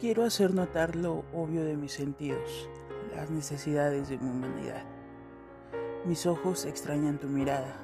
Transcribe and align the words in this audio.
Quiero 0.00 0.22
hacer 0.22 0.54
notar 0.54 0.94
lo 0.94 1.24
obvio 1.34 1.64
de 1.64 1.76
mis 1.76 1.90
sentidos, 1.90 2.70
las 3.16 3.32
necesidades 3.32 4.08
de 4.08 4.16
mi 4.18 4.30
humanidad. 4.30 4.84
Mis 6.04 6.24
ojos 6.24 6.66
extrañan 6.66 7.18
tu 7.18 7.26
mirada, 7.26 7.74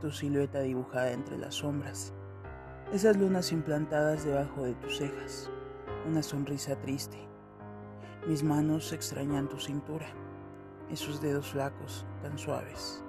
tu 0.00 0.10
silueta 0.10 0.60
dibujada 0.60 1.12
entre 1.12 1.36
las 1.36 1.56
sombras, 1.56 2.14
esas 2.94 3.18
lunas 3.18 3.52
implantadas 3.52 4.24
debajo 4.24 4.62
de 4.62 4.72
tus 4.72 4.96
cejas, 4.96 5.50
una 6.08 6.22
sonrisa 6.22 6.80
triste. 6.80 7.18
Mis 8.26 8.42
manos 8.42 8.94
extrañan 8.94 9.46
tu 9.46 9.58
cintura, 9.58 10.06
esos 10.90 11.20
dedos 11.20 11.50
flacos, 11.50 12.06
tan 12.22 12.38
suaves. 12.38 13.04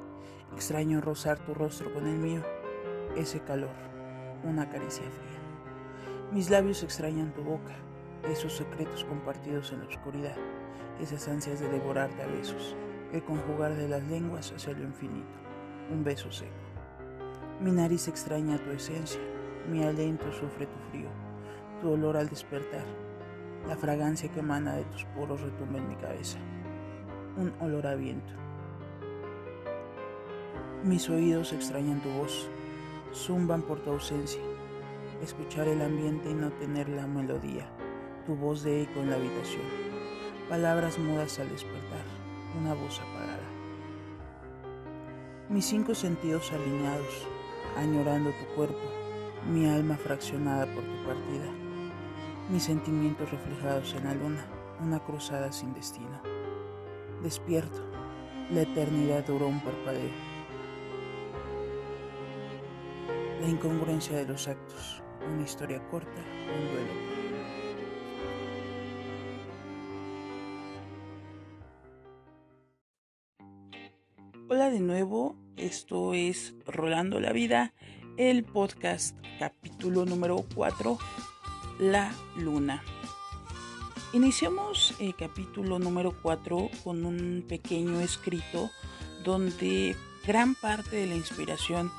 Extraño 0.56 1.00
rozar 1.00 1.40
tu 1.40 1.54
rostro 1.54 1.94
con 1.94 2.06
el 2.06 2.18
mío, 2.18 2.44
ese 3.16 3.40
calor, 3.40 3.78
una 4.44 4.70
caricia 4.70 5.10
fría. 5.10 5.40
Mis 6.34 6.50
labios 6.50 6.84
extrañan 6.84 7.34
tu 7.34 7.44
boca, 7.44 7.78
esos 8.30 8.56
secretos 8.56 9.04
compartidos 9.06 9.72
en 9.72 9.80
la 9.80 9.88
oscuridad, 9.88 10.36
esas 11.00 11.28
ansias 11.28 11.60
de 11.60 11.70
devorarte 11.70 12.22
a 12.22 12.28
besos, 12.28 12.76
el 13.12 13.24
conjugar 13.24 13.76
de 13.76 13.90
las 13.90 14.04
lenguas 14.04 14.52
hacia 14.52 14.74
lo 14.74 14.84
infinito, 14.84 15.34
un 15.92 16.04
beso 16.04 16.32
seco. 16.32 16.52
Mi 17.60 17.72
nariz 17.72 18.08
extraña 18.08 18.64
tu 18.64 18.72
esencia, 18.72 19.20
mi 19.70 19.84
aliento 19.84 20.32
sufre 20.32 20.68
tu 20.68 20.78
frío, 20.92 21.10
tu 21.82 21.92
olor 21.92 22.18
al 22.18 22.30
despertar, 22.30 22.86
la 23.68 23.76
fragancia 23.76 24.32
que 24.32 24.40
emana 24.40 24.76
de 24.76 24.84
tus 24.86 25.06
poros 25.06 25.42
retumba 25.42 25.80
en 25.80 25.90
mi 25.90 25.96
cabeza, 25.96 26.38
un 27.38 27.54
olor 27.60 27.88
a 27.88 27.96
viento. 27.96 28.34
Mis 30.84 31.10
oídos 31.10 31.54
extrañan 31.54 32.02
tu 32.02 32.10
voz, 32.10 32.50
zumban 33.14 33.62
por 33.62 33.80
tu 33.80 33.92
ausencia, 33.92 34.42
escuchar 35.22 35.68
el 35.68 35.82
ambiente 35.82 36.30
y 36.30 36.34
no 36.34 36.52
tener 36.54 36.90
la 36.90 37.06
melodía 37.06 37.70
tu 38.26 38.36
voz 38.36 38.64
de 38.64 38.84
eco 38.84 39.00
en 39.00 39.10
la 39.10 39.16
habitación, 39.16 39.66
palabras 40.50 41.00
mudas 41.00 41.40
al 41.40 41.50
despertar, 41.50 42.06
una 42.60 42.74
voz 42.74 43.00
apagada. 43.00 43.50
Mis 45.50 45.66
cinco 45.66 45.96
sentidos 45.96 46.52
alineados, 46.52 47.28
añorando 47.78 48.32
tu 48.32 48.56
cuerpo, 48.56 48.80
mi 49.52 49.68
alma 49.68 49.98
fraccionada 49.98 50.66
por 50.66 50.84
tu 50.84 51.06
partida, 51.06 51.52
mis 52.50 52.64
sentimientos 52.64 53.32
reflejados 53.32 53.94
en 53.96 54.04
la 54.04 54.14
luna, 54.14 54.46
una 54.82 55.00
cruzada 55.00 55.52
sin 55.52 55.74
destino. 55.74 56.22
Despierto, 57.24 57.82
la 58.52 58.62
eternidad 58.62 59.26
duró 59.26 59.48
un 59.48 59.62
parpadeo. 59.62 60.12
La 63.42 63.48
incongruencia 63.48 64.18
de 64.18 64.26
los 64.26 64.48
actos, 64.48 65.02
una 65.34 65.44
historia 65.44 65.82
corta, 65.90 66.22
un 66.56 66.72
duelo. 66.72 67.11
Nuevo, 74.92 75.38
esto 75.56 76.14
es 76.14 76.54
Rolando 76.66 77.22
la 77.22 77.32
Vida, 77.32 77.74
el 78.18 78.44
podcast 78.44 79.18
capítulo 79.40 80.04
número 80.04 80.44
4, 80.54 80.98
La 81.80 82.12
Luna. 82.36 82.84
Iniciamos 84.12 84.94
el 85.00 85.16
capítulo 85.16 85.80
número 85.80 86.14
4 86.22 86.70
con 86.84 87.06
un 87.06 87.46
pequeño 87.48 88.02
escrito 88.02 88.70
donde 89.24 89.96
gran 90.28 90.56
parte 90.56 90.98
de 90.98 91.08
la 91.08 91.16
inspiración 91.16 91.90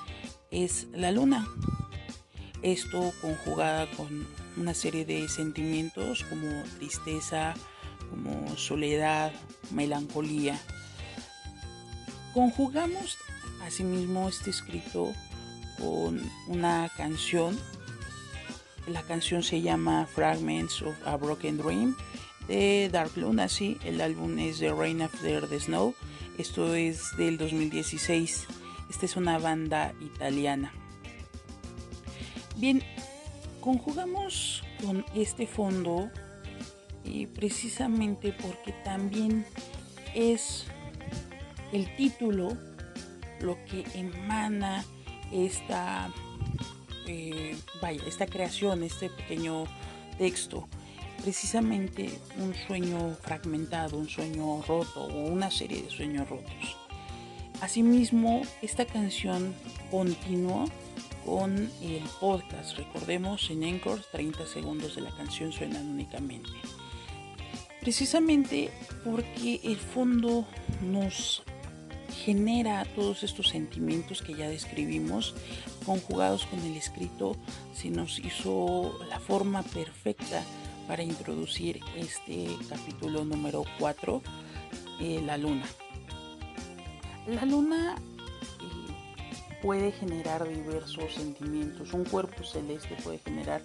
es 0.50 0.86
la 0.92 1.12
luna. 1.12 1.48
Esto 2.60 3.10
conjugada 3.22 3.90
con 3.92 4.26
una 4.58 4.74
serie 4.74 5.06
de 5.06 5.30
sentimientos 5.30 6.24
como 6.24 6.62
tristeza, 6.76 7.54
como 8.10 8.54
soledad, 8.58 9.32
melancolía 9.70 10.60
Conjugamos 12.34 13.18
asimismo 13.62 14.26
este 14.26 14.48
escrito 14.48 15.12
con 15.78 16.22
una 16.48 16.90
canción. 16.96 17.58
La 18.86 19.02
canción 19.02 19.42
se 19.42 19.60
llama 19.60 20.06
Fragments 20.06 20.80
of 20.80 20.94
a 21.06 21.16
Broken 21.16 21.58
Dream 21.58 21.94
de 22.48 22.88
Dark 22.90 23.18
Lunacy. 23.18 23.76
El 23.84 24.00
álbum 24.00 24.38
es 24.38 24.60
The 24.60 24.72
Rain 24.72 25.02
After 25.02 25.46
the 25.46 25.60
Snow. 25.60 25.94
Esto 26.38 26.74
es 26.74 27.14
del 27.18 27.36
2016. 27.36 28.46
Esta 28.88 29.04
es 29.04 29.16
una 29.16 29.38
banda 29.38 29.92
italiana. 30.00 30.72
Bien, 32.56 32.82
conjugamos 33.60 34.62
con 34.82 35.04
este 35.14 35.46
fondo 35.46 36.10
y 37.04 37.26
precisamente 37.26 38.32
porque 38.32 38.72
también 38.84 39.44
es 40.14 40.66
el 41.72 41.94
título 41.96 42.56
lo 43.40 43.56
que 43.64 43.84
emana 43.94 44.84
esta, 45.32 46.12
eh, 47.06 47.56
vaya, 47.80 48.02
esta 48.06 48.26
creación, 48.26 48.82
este 48.82 49.10
pequeño 49.10 49.64
texto. 50.18 50.68
Precisamente 51.22 52.10
un 52.38 52.54
sueño 52.54 53.14
fragmentado, 53.22 53.96
un 53.96 54.08
sueño 54.08 54.62
roto 54.62 55.04
o 55.04 55.26
una 55.28 55.50
serie 55.50 55.82
de 55.82 55.90
sueños 55.90 56.28
rotos. 56.28 56.76
Asimismo, 57.60 58.42
esta 58.60 58.84
canción 58.86 59.54
continuó 59.90 60.64
con 61.24 61.70
el 61.80 62.02
podcast. 62.20 62.76
Recordemos 62.76 63.50
en 63.50 63.62
Encore 63.62 64.02
30 64.10 64.46
segundos 64.46 64.96
de 64.96 65.02
la 65.02 65.10
canción 65.12 65.52
suenan 65.52 65.88
únicamente. 65.88 66.50
Precisamente 67.80 68.70
porque 69.04 69.60
el 69.62 69.76
fondo 69.76 70.46
nos 70.82 71.42
genera 72.24 72.84
todos 72.94 73.24
estos 73.24 73.48
sentimientos 73.48 74.22
que 74.22 74.34
ya 74.34 74.48
describimos, 74.48 75.34
conjugados 75.84 76.46
con 76.46 76.60
el 76.60 76.76
escrito, 76.76 77.36
se 77.74 77.90
nos 77.90 78.18
hizo 78.20 78.98
la 79.08 79.18
forma 79.18 79.62
perfecta 79.62 80.42
para 80.86 81.02
introducir 81.02 81.80
este 81.96 82.48
capítulo 82.68 83.24
número 83.24 83.64
4, 83.78 84.22
eh, 85.00 85.22
la 85.24 85.36
luna. 85.36 85.64
La 87.26 87.44
luna 87.44 87.96
eh, 87.96 89.58
puede 89.62 89.90
generar 89.90 90.48
diversos 90.48 91.14
sentimientos, 91.14 91.92
un 91.92 92.04
cuerpo 92.04 92.44
celeste 92.44 92.96
puede 93.02 93.18
generar 93.18 93.62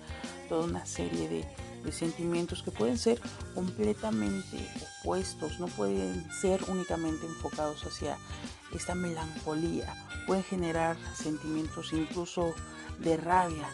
toda 0.50 0.66
una 0.66 0.86
serie 0.86 1.30
de 1.30 1.46
sentimientos 1.92 2.64
que 2.64 2.72
pueden 2.72 2.98
ser 2.98 3.20
completamente 3.54 4.70
opuestos, 5.02 5.60
no 5.60 5.68
pueden 5.68 6.30
ser 6.32 6.62
únicamente 6.68 7.26
enfocados 7.26 7.84
hacia 7.86 8.18
esta 8.74 8.96
melancolía, 8.96 9.94
pueden 10.26 10.44
generar 10.44 10.98
sentimientos 11.16 11.94
incluso 11.94 12.54
de 13.00 13.18
rabia, 13.18 13.70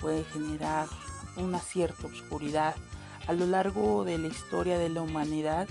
puede 0.00 0.24
generar 0.24 0.88
una 1.36 1.60
cierta 1.60 2.06
oscuridad. 2.06 2.74
A 3.28 3.32
lo 3.32 3.46
largo 3.46 4.04
de 4.04 4.18
la 4.18 4.26
historia 4.26 4.78
de 4.78 4.88
la 4.88 5.02
humanidad, 5.02 5.68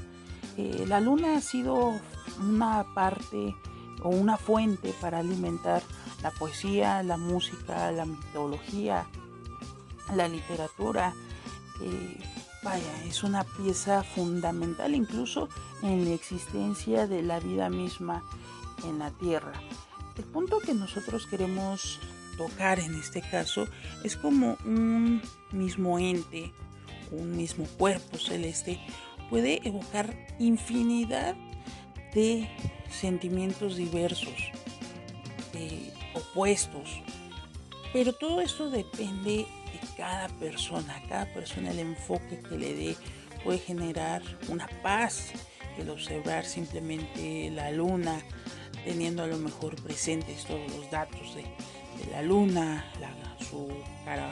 eh, 0.57 0.85
la 0.87 1.01
luna 1.01 1.37
ha 1.37 1.41
sido 1.41 1.99
una 2.39 2.85
parte 2.93 3.55
o 4.03 4.09
una 4.09 4.37
fuente 4.37 4.93
para 5.01 5.19
alimentar 5.19 5.83
la 6.23 6.31
poesía, 6.31 7.03
la 7.03 7.17
música, 7.17 7.91
la 7.91 8.05
mitología, 8.05 9.05
la 10.15 10.27
literatura, 10.27 11.13
eh, 11.81 12.17
vaya, 12.63 13.03
es 13.07 13.23
una 13.23 13.43
pieza 13.43 14.03
fundamental 14.03 14.95
incluso 14.95 15.49
en 15.81 16.05
la 16.05 16.11
existencia 16.11 17.07
de 17.07 17.21
la 17.23 17.39
vida 17.39 17.69
misma 17.69 18.23
en 18.85 18.99
la 18.99 19.11
Tierra. 19.11 19.53
El 20.17 20.25
punto 20.25 20.59
que 20.59 20.73
nosotros 20.73 21.25
queremos 21.27 21.99
tocar 22.37 22.79
en 22.79 22.95
este 22.95 23.21
caso 23.21 23.67
es 24.03 24.15
como 24.15 24.57
un 24.65 25.21
mismo 25.51 25.99
ente, 25.99 26.53
un 27.11 27.35
mismo 27.35 27.65
cuerpo 27.77 28.17
celeste 28.17 28.79
puede 29.29 29.65
evocar 29.67 30.15
infinidad 30.39 31.35
de 32.13 32.49
sentimientos 32.89 33.77
diversos, 33.77 34.51
opuestos, 36.13 37.01
pero 37.93 38.13
todo 38.13 38.41
esto 38.41 38.69
depende 38.69 39.45
cada 39.97 40.27
persona, 40.29 41.01
cada 41.07 41.25
persona 41.33 41.71
el 41.71 41.79
enfoque 41.79 42.39
que 42.47 42.57
le 42.57 42.73
dé 42.73 42.95
puede 43.43 43.59
generar 43.59 44.21
una 44.49 44.67
paz, 44.83 45.31
el 45.77 45.89
observar 45.89 46.45
simplemente 46.45 47.49
la 47.51 47.71
luna, 47.71 48.21
teniendo 48.85 49.23
a 49.23 49.27
lo 49.27 49.37
mejor 49.37 49.75
presentes 49.81 50.45
todos 50.45 50.71
los 50.75 50.89
datos 50.91 51.35
de, 51.35 51.45
la 52.11 52.23
luna, 52.23 52.85
su 53.49 53.67
cara 54.05 54.29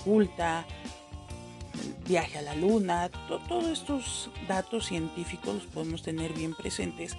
oculta, 0.00 0.66
el 1.82 1.94
viaje 2.08 2.38
a 2.38 2.42
la 2.42 2.56
luna, 2.56 3.10
todos 3.28 3.66
estos 3.66 4.30
datos 4.48 4.86
científicos 4.86 5.54
los 5.54 5.66
podemos 5.66 6.02
tener 6.02 6.32
bien 6.32 6.54
presentes, 6.54 7.16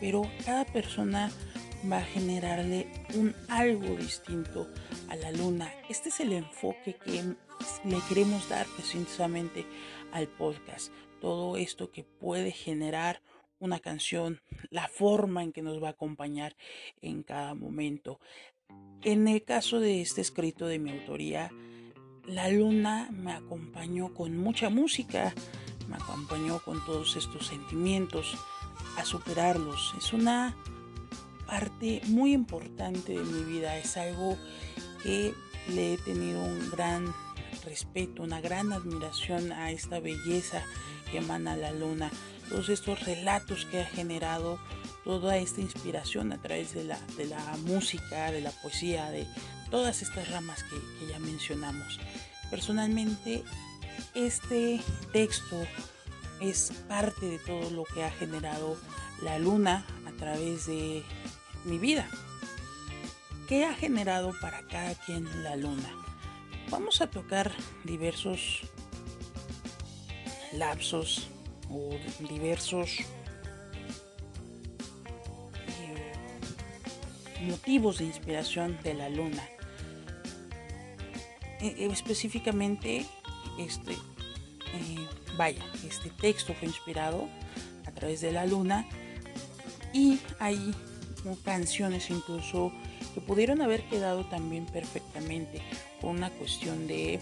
pero 0.00 0.22
cada 0.44 0.64
persona 0.64 1.30
va 1.90 1.98
a 1.98 2.04
generarle 2.04 2.88
un 3.14 3.34
algo 3.48 3.96
distinto 3.96 4.68
a 5.08 5.16
la 5.16 5.30
luna. 5.30 5.72
Este 5.88 6.08
es 6.08 6.20
el 6.20 6.32
enfoque 6.32 6.94
que 6.94 7.22
le 7.84 7.98
queremos 8.08 8.48
dar 8.48 8.66
precisamente 8.76 9.66
al 10.12 10.26
podcast. 10.28 10.92
Todo 11.20 11.56
esto 11.56 11.90
que 11.90 12.04
puede 12.04 12.50
generar 12.50 13.22
una 13.58 13.78
canción, 13.78 14.40
la 14.70 14.88
forma 14.88 15.42
en 15.42 15.52
que 15.52 15.62
nos 15.62 15.82
va 15.82 15.88
a 15.88 15.92
acompañar 15.92 16.56
en 17.00 17.22
cada 17.22 17.54
momento. 17.54 18.20
En 19.02 19.28
el 19.28 19.44
caso 19.44 19.80
de 19.80 20.02
este 20.02 20.20
escrito 20.20 20.66
de 20.66 20.78
mi 20.78 20.90
autoría, 20.90 21.50
la 22.26 22.48
luna 22.48 23.08
me 23.12 23.32
acompañó 23.32 24.12
con 24.12 24.36
mucha 24.36 24.68
música, 24.68 25.32
me 25.88 25.96
acompañó 25.96 26.60
con 26.64 26.84
todos 26.84 27.16
estos 27.16 27.46
sentimientos 27.46 28.36
a 28.96 29.04
superarlos. 29.04 29.94
Es 29.96 30.12
una 30.12 30.56
parte 31.46 32.02
muy 32.06 32.32
importante 32.32 33.12
de 33.12 33.24
mi 33.24 33.44
vida, 33.44 33.76
es 33.78 33.96
algo 33.96 34.36
que 35.02 35.34
le 35.68 35.94
he 35.94 35.98
tenido 35.98 36.42
un 36.42 36.70
gran 36.70 37.14
respeto, 37.64 38.22
una 38.22 38.40
gran 38.40 38.72
admiración 38.72 39.52
a 39.52 39.70
esta 39.70 40.00
belleza 40.00 40.62
que 41.10 41.18
emana 41.18 41.56
la 41.56 41.72
luna, 41.72 42.10
todos 42.48 42.68
estos 42.68 43.04
relatos 43.04 43.66
que 43.66 43.80
ha 43.80 43.86
generado, 43.86 44.58
toda 45.04 45.36
esta 45.36 45.60
inspiración 45.60 46.32
a 46.32 46.40
través 46.40 46.74
de 46.74 46.84
la, 46.84 46.98
de 47.16 47.26
la 47.26 47.56
música, 47.64 48.30
de 48.30 48.40
la 48.40 48.50
poesía, 48.50 49.10
de 49.10 49.26
todas 49.70 50.02
estas 50.02 50.30
ramas 50.30 50.62
que, 50.64 50.76
que 50.98 51.12
ya 51.12 51.18
mencionamos. 51.18 51.98
Personalmente, 52.50 53.42
este 54.14 54.80
texto 55.12 55.56
es 56.40 56.72
parte 56.88 57.26
de 57.26 57.38
todo 57.38 57.70
lo 57.70 57.84
que 57.84 58.04
ha 58.04 58.10
generado 58.10 58.76
la 59.22 59.38
luna 59.38 59.86
a 60.06 60.12
través 60.12 60.66
de 60.66 61.02
mi 61.66 61.78
vida. 61.78 62.08
¿Qué 63.48 63.64
ha 63.64 63.74
generado 63.74 64.32
para 64.40 64.62
cada 64.66 64.94
quien 64.94 65.24
la 65.42 65.56
luna? 65.56 65.92
Vamos 66.70 67.00
a 67.00 67.08
tocar 67.08 67.52
diversos 67.84 68.62
lapsos 70.52 71.28
o 71.70 71.90
diversos 72.28 73.00
eh, 75.68 76.12
motivos 77.42 77.98
de 77.98 78.04
inspiración 78.04 78.78
de 78.82 78.94
la 78.94 79.08
luna. 79.08 79.46
E, 81.60 81.68
e, 81.78 81.86
específicamente, 81.86 83.06
este, 83.58 83.92
eh, 83.92 85.08
vaya, 85.36 85.64
este 85.88 86.10
texto 86.10 86.54
fue 86.54 86.68
inspirado 86.68 87.28
a 87.86 87.92
través 87.92 88.20
de 88.20 88.32
la 88.32 88.44
luna 88.46 88.88
y 89.92 90.18
canciones 91.34 92.10
incluso 92.10 92.72
que 93.14 93.20
pudieron 93.20 93.62
haber 93.62 93.82
quedado 93.84 94.24
también 94.26 94.66
perfectamente 94.66 95.62
con 96.00 96.10
una 96.10 96.30
cuestión 96.30 96.86
de 96.86 97.20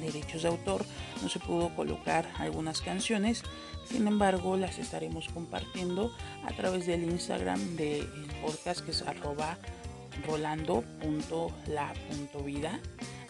derechos 0.00 0.42
de 0.42 0.48
autor. 0.48 0.84
No 1.22 1.28
se 1.28 1.38
pudo 1.40 1.74
colocar 1.74 2.30
algunas 2.38 2.80
canciones, 2.80 3.42
sin 3.88 4.06
embargo 4.06 4.56
las 4.56 4.78
estaremos 4.78 5.28
compartiendo 5.28 6.12
a 6.44 6.52
través 6.52 6.86
del 6.86 7.02
Instagram 7.04 7.76
del 7.76 8.06
podcast 8.42 8.80
que 8.80 8.92
es 8.92 9.02
arroba 9.02 9.58
rolando.la.vida. 10.26 12.80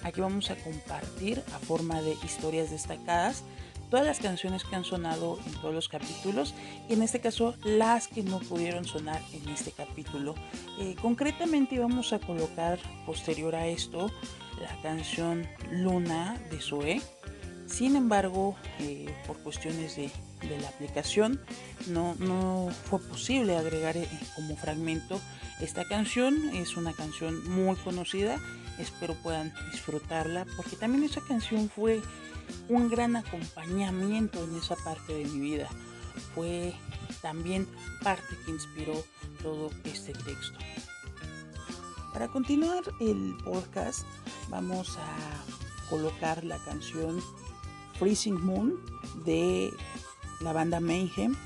Aquí 0.02 0.20
vamos 0.20 0.50
a 0.50 0.56
compartir 0.56 1.42
a 1.54 1.58
forma 1.58 2.02
de 2.02 2.12
historias 2.24 2.70
destacadas 2.70 3.42
todas 3.90 4.06
las 4.06 4.18
canciones 4.20 4.64
que 4.64 4.76
han 4.76 4.84
sonado 4.84 5.38
en 5.46 5.52
todos 5.54 5.74
los 5.74 5.88
capítulos 5.88 6.54
y 6.88 6.94
en 6.94 7.02
este 7.02 7.20
caso 7.20 7.54
las 7.64 8.08
que 8.08 8.22
no 8.22 8.38
pudieron 8.40 8.84
sonar 8.84 9.20
en 9.32 9.48
este 9.48 9.72
capítulo. 9.72 10.34
Eh, 10.78 10.96
concretamente 11.00 11.78
vamos 11.78 12.12
a 12.12 12.18
colocar 12.18 12.78
posterior 13.06 13.54
a 13.54 13.66
esto 13.66 14.10
la 14.60 14.80
canción 14.82 15.46
Luna 15.70 16.36
de 16.50 16.60
Zoe. 16.60 17.00
Sin 17.66 17.96
embargo, 17.96 18.56
eh, 18.80 19.14
por 19.26 19.38
cuestiones 19.42 19.96
de, 19.96 20.10
la 20.60 20.68
aplicación, 20.68 21.40
no, 21.88 22.14
no, 22.18 22.70
fue 22.84 23.00
posible 23.00 23.56
agregar 23.56 23.96
eh, 23.96 24.08
como 24.34 24.56
fragmento 24.56 25.20
esta 25.60 25.84
canción. 25.84 26.50
Es 26.54 26.76
una 26.76 26.92
canción 26.92 27.46
muy 27.50 27.76
conocida. 27.76 28.38
Espero 28.78 29.14
puedan 29.14 29.52
disfrutarla 29.72 30.46
porque 30.56 30.76
también 30.76 31.04
esa 31.04 31.20
canción 31.20 31.68
fue 31.68 32.00
un 32.68 32.88
gran 32.88 33.16
acompañamiento 33.16 34.42
en 34.44 34.56
esa 34.56 34.76
parte 34.76 35.14
de 35.14 35.24
mi 35.24 35.40
vida. 35.40 35.68
Fue 36.34 36.74
también 37.22 37.66
parte 38.02 38.36
que 38.44 38.50
inspiró 38.50 39.04
todo 39.42 39.70
este 39.84 40.12
texto. 40.12 40.58
Para 42.12 42.28
continuar 42.28 42.82
el 43.00 43.36
podcast 43.44 44.04
vamos 44.48 44.96
a 44.98 45.88
colocar 45.90 46.42
la 46.44 46.58
canción 46.64 47.20
Freezing 47.98 48.40
Moon 48.44 48.74
de 49.24 49.72
la 50.40 50.52
banda 50.52 50.80
Mayhem. 50.80 51.36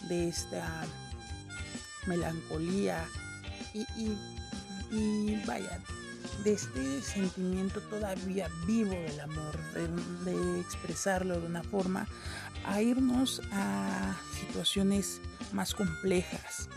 de 0.07 0.29
esta 0.29 0.85
melancolía 2.07 3.05
y, 3.73 3.85
y, 4.91 5.41
vaya, 5.45 5.79
de 6.43 6.53
este 6.53 7.01
sentimiento 7.01 7.81
todavía 7.81 8.49
vivo 8.65 8.91
del 8.91 9.19
amor, 9.19 9.57
de, 10.25 10.59
expresarlo 10.59 11.39
de 11.39 11.45
una 11.45 11.63
forma, 11.63 12.07
a 12.65 12.81
irnos 12.81 13.41
a 13.51 14.15
situaciones 14.39 15.21
más 15.53 15.73
complejas, 15.73 16.69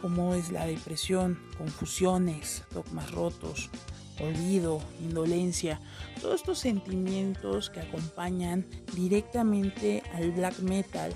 como 0.00 0.34
es 0.34 0.50
la 0.50 0.66
depresión, 0.66 1.38
confusiones, 1.58 2.64
dogmas 2.72 3.10
rotos, 3.12 3.70
olvido, 4.20 4.80
indolencia, 5.00 5.80
todos 6.20 6.36
estos 6.36 6.58
sentimientos 6.58 7.70
que 7.70 7.80
acompañan 7.80 8.66
directamente 8.94 10.02
al 10.14 10.32
black 10.32 10.58
metal, 10.60 11.12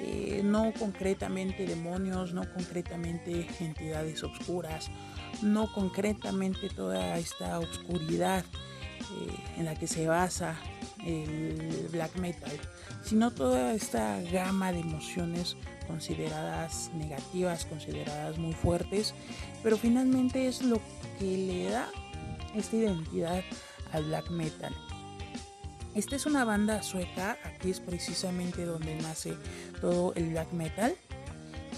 eh, 0.00 0.42
no 0.44 0.72
concretamente 0.78 1.66
demonios, 1.66 2.32
no 2.32 2.42
concretamente 2.52 3.46
entidades 3.60 4.22
oscuras, 4.22 4.90
no 5.42 5.72
concretamente 5.72 6.68
toda 6.68 7.18
esta 7.18 7.58
oscuridad 7.58 8.44
en 9.56 9.64
la 9.64 9.74
que 9.74 9.86
se 9.86 10.06
basa 10.06 10.56
el 11.06 11.88
black 11.90 12.16
metal, 12.16 12.58
sino 13.02 13.30
toda 13.30 13.72
esta 13.72 14.20
gama 14.22 14.72
de 14.72 14.80
emociones 14.80 15.56
consideradas 15.86 16.90
negativas, 16.94 17.64
consideradas 17.64 18.38
muy 18.38 18.52
fuertes, 18.52 19.14
pero 19.62 19.78
finalmente 19.78 20.46
es 20.46 20.62
lo 20.62 20.80
que 21.18 21.36
le 21.36 21.70
da 21.70 21.88
esta 22.54 22.76
identidad 22.76 23.42
al 23.92 24.04
black 24.04 24.30
metal. 24.30 24.74
Esta 25.94 26.16
es 26.16 26.26
una 26.26 26.44
banda 26.44 26.82
sueca, 26.82 27.38
aquí 27.44 27.70
es 27.70 27.80
precisamente 27.80 28.64
donde 28.64 28.94
nace 28.96 29.34
todo 29.80 30.12
el 30.14 30.30
black 30.30 30.52
metal. 30.52 30.94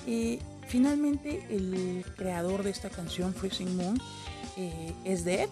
Y 0.07 0.39
finalmente 0.67 1.47
el 1.51 2.05
creador 2.17 2.63
de 2.63 2.71
esta 2.71 2.91
canción, 2.91 3.35
Freezing 3.35 3.77
Moon, 3.77 4.01
eh, 4.57 4.93
es 5.05 5.25
Dead, 5.25 5.49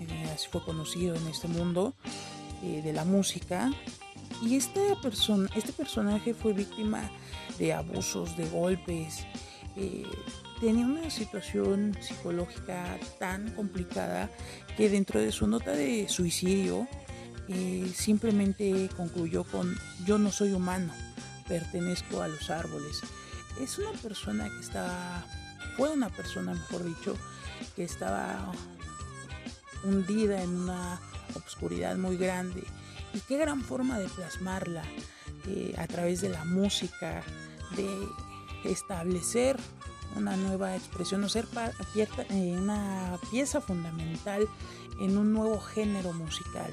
eh, 0.00 0.30
así 0.34 0.48
fue 0.50 0.62
conocido 0.62 1.14
en 1.14 1.26
este 1.28 1.48
mundo 1.48 1.94
eh, 2.62 2.80
de 2.82 2.92
la 2.92 3.04
música. 3.04 3.72
Y 4.42 4.56
esta 4.56 4.80
persona, 5.02 5.50
este 5.54 5.72
personaje 5.72 6.34
fue 6.34 6.52
víctima 6.52 7.10
de 7.58 7.74
abusos, 7.74 8.36
de 8.36 8.48
golpes. 8.48 9.26
tenía 10.60 10.86
una 10.86 11.10
situación 11.10 11.96
psicológica 12.00 12.98
tan 13.18 13.50
complicada 13.50 14.30
que 14.76 14.88
dentro 14.88 15.20
de 15.20 15.32
su 15.32 15.46
nota 15.46 15.72
de 15.72 16.08
suicidio 16.08 16.86
simplemente 17.94 18.88
concluyó 18.96 19.44
con 19.44 19.74
yo 20.06 20.18
no 20.18 20.30
soy 20.30 20.52
humano, 20.52 20.92
pertenezco 21.50 22.22
a 22.22 22.28
los 22.28 22.48
árboles. 22.48 23.00
Es 23.60 23.78
una 23.78 23.90
persona 24.00 24.48
que 24.48 24.60
estaba, 24.60 25.24
fue 25.76 25.90
una 25.90 26.08
persona 26.08 26.54
mejor 26.54 26.84
dicho, 26.84 27.16
que 27.74 27.82
estaba 27.82 28.52
hundida 29.82 30.42
en 30.42 30.50
una 30.50 31.00
obscuridad 31.34 31.96
muy 31.96 32.16
grande. 32.16 32.62
Y 33.12 33.20
qué 33.20 33.36
gran 33.36 33.62
forma 33.62 33.98
de 33.98 34.08
plasmarla 34.08 34.84
eh, 35.48 35.74
a 35.76 35.88
través 35.88 36.20
de 36.20 36.28
la 36.28 36.44
música, 36.44 37.24
de 37.76 38.70
establecer 38.70 39.56
una 40.14 40.36
nueva 40.36 40.76
expresión 40.76 41.24
o 41.24 41.28
ser 41.28 41.46
eh, 41.96 42.54
una 42.56 43.18
pieza 43.32 43.60
fundamental 43.60 44.48
en 45.00 45.18
un 45.18 45.32
nuevo 45.32 45.58
género 45.60 46.12
musical 46.12 46.72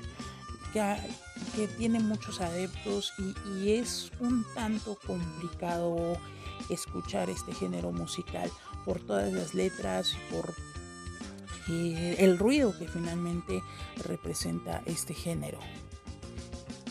que, 1.55 1.67
tiene 1.67 1.99
muchos 1.99 2.41
adeptos 2.41 3.13
y, 3.45 3.71
es 3.71 4.11
un 4.19 4.45
tanto 4.53 4.97
complicado 5.05 6.17
escuchar 6.69 7.29
este 7.29 7.53
género 7.53 7.91
musical 7.91 8.49
por 8.85 8.99
todas 8.99 9.31
las 9.33 9.53
letras 9.53 10.13
y 10.13 10.33
por 10.33 10.53
eh, 11.69 12.15
el 12.19 12.37
ruido 12.37 12.77
que 12.77 12.87
finalmente 12.87 13.61
representa 14.03 14.81
este 14.85 15.13
género. 15.13 15.59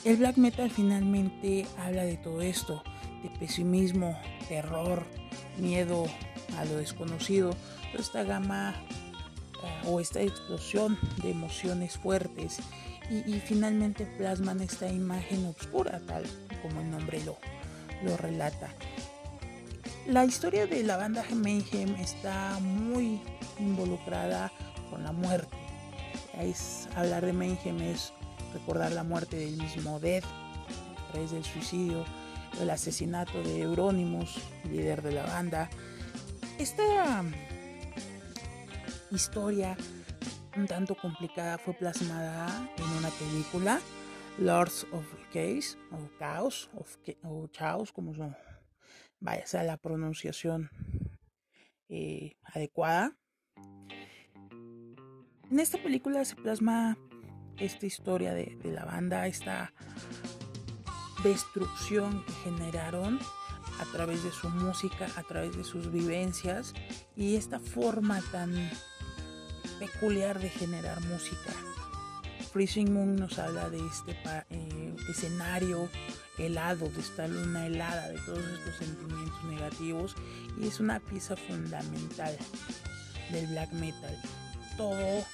El 0.04 0.18
black 0.18 0.36
metal 0.36 0.70
finalmente 0.70 1.66
habla 1.78 2.04
de 2.04 2.16
todo 2.16 2.40
esto, 2.42 2.82
de 3.22 3.30
pesimismo, 3.38 4.18
terror, 4.48 5.04
miedo 5.58 6.06
a 6.58 6.64
lo 6.64 6.76
desconocido, 6.76 7.50
toda 7.90 8.02
esta 8.04 8.22
gama 8.24 8.74
eh, 9.64 9.88
o 9.88 10.00
esta 10.00 10.20
explosión 10.20 10.98
de 11.22 11.30
emociones 11.30 11.98
fuertes 11.98 12.60
y, 13.10 13.40
finalmente 13.40 14.04
plasman 14.18 14.60
esta 14.60 14.88
imagen 14.88 15.46
oscura, 15.46 16.00
tal 16.06 16.24
como 16.62 16.80
el 16.80 16.90
nombre 16.90 17.22
lo, 17.24 17.36
lo 18.02 18.16
relata. 18.16 18.68
La 20.06 20.24
historia 20.24 20.66
de 20.66 20.82
la 20.82 20.96
banda 20.96 21.24
Mayhem 21.34 21.94
está 21.96 22.58
muy 22.60 23.20
involucrada 23.58 24.52
con 24.90 25.04
la 25.04 25.12
muerte. 25.12 25.56
Es, 26.38 26.88
hablar 26.94 27.24
de 27.24 27.32
Mayhem 27.32 27.80
es 27.80 28.12
recordar 28.52 28.92
la 28.92 29.04
muerte 29.04 29.36
del 29.36 29.56
mismo 29.56 30.00
Death 30.00 30.24
a 30.24 31.12
través 31.12 31.30
del 31.30 31.44
suicidio, 31.44 32.04
el 32.60 32.70
asesinato 32.70 33.42
de 33.42 33.62
Euronymous, 33.62 34.36
líder 34.70 35.02
de 35.02 35.12
la 35.12 35.24
banda. 35.24 35.70
Esta 36.58 37.24
historia 39.10 39.76
un 40.56 40.66
tanto 40.66 40.94
complicada 40.94 41.58
fue 41.58 41.74
plasmada 41.74 42.70
en 42.76 42.84
una 42.98 43.10
película, 43.10 43.80
Lords 44.38 44.86
of 44.92 45.04
Chaos, 45.32 45.78
o 45.90 46.18
Chaos, 46.18 46.70
o 47.22 47.48
Chaos, 47.48 47.92
como 47.92 48.12
vaya 49.20 49.46
sea 49.46 49.62
la 49.62 49.76
pronunciación 49.76 50.70
eh, 51.88 52.36
adecuada. 52.42 53.16
En 55.50 55.60
esta 55.60 55.78
película 55.78 56.24
se 56.24 56.36
plasma 56.36 56.98
esta 57.58 57.86
historia 57.86 58.34
de 58.34 58.58
la 58.64 58.84
banda, 58.84 59.26
esta 59.26 59.72
destrucción 61.22 62.24
que 62.24 62.32
generaron 62.44 63.18
a 63.80 63.84
través 63.92 64.24
de 64.24 64.30
su 64.30 64.48
música, 64.48 65.08
a 65.16 65.22
través 65.22 65.56
de 65.56 65.64
sus 65.64 65.92
vivencias 65.92 66.72
y 67.14 67.36
esta 67.36 67.60
forma 67.60 68.20
tan 68.32 68.54
peculiar 69.78 70.38
de 70.38 70.48
generar 70.48 71.00
música. 71.02 71.52
Freezing 72.52 72.92
Moon 72.92 73.16
nos 73.16 73.38
habla 73.38 73.68
de 73.68 73.78
este 73.86 74.16
eh, 74.50 74.96
escenario 75.10 75.90
helado, 76.38 76.88
de 76.88 77.00
esta 77.00 77.28
luna 77.28 77.66
helada, 77.66 78.08
de 78.08 78.18
todos 78.20 78.44
estos 78.44 78.76
sentimientos 78.76 79.44
negativos 79.44 80.14
y 80.58 80.66
es 80.66 80.80
una 80.80 81.00
pieza 81.00 81.36
fundamental 81.36 82.36
del 83.30 83.46
black 83.48 83.72
metal. 83.72 84.16
Todo 84.76 85.24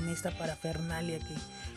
en 0.00 0.08
esta 0.08 0.30
parafernalia 0.36 1.18
que 1.18 1.34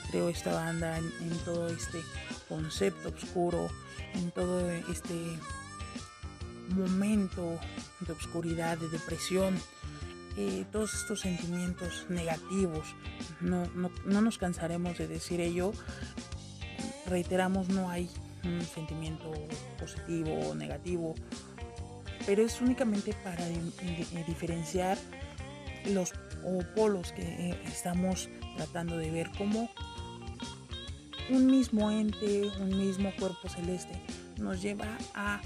creó 0.09 0.29
esta 0.29 0.53
banda, 0.53 0.97
en, 0.97 1.11
en 1.21 1.37
todo 1.39 1.67
este 1.69 2.01
concepto 2.49 3.09
oscuro, 3.09 3.69
en 4.13 4.31
todo 4.31 4.69
este 4.69 5.15
momento 6.75 7.59
de 8.01 8.13
oscuridad, 8.13 8.77
de 8.77 8.89
depresión, 8.89 9.59
eh, 10.37 10.65
todos 10.71 10.93
estos 10.93 11.21
sentimientos 11.21 12.05
negativos. 12.09 12.95
No, 13.39 13.65
no, 13.75 13.91
no, 14.05 14.21
nos 14.21 14.37
cansaremos 14.37 14.97
de 14.97 15.07
decir 15.07 15.41
ello. 15.41 15.71
Reiteramos, 17.07 17.69
no 17.69 17.89
hay 17.89 18.09
un 18.43 18.61
sentimiento 18.61 19.31
positivo 19.79 20.49
o 20.49 20.55
negativo, 20.55 21.15
pero 22.25 22.43
es 22.43 22.61
únicamente 22.61 23.13
para 23.23 23.45
diferenciar 24.25 24.97
los 25.85 26.13
polos 26.75 27.11
que 27.11 27.23
eh, 27.23 27.61
estamos 27.65 28.29
tratando 28.55 28.97
de 28.97 29.11
ver 29.11 29.31
como 29.37 29.69
un 31.29 31.45
mismo 31.47 31.91
ente, 31.91 32.49
un 32.59 32.77
mismo 32.77 33.11
cuerpo 33.17 33.47
celeste 33.47 34.01
nos 34.41 34.61
lleva 34.61 34.97
a 35.13 35.41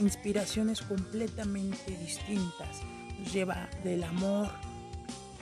inspiraciones 0.00 0.80
completamente 0.80 1.96
distintas 1.98 2.80
lleva 3.24 3.68
del 3.82 4.04
amor 4.04 4.48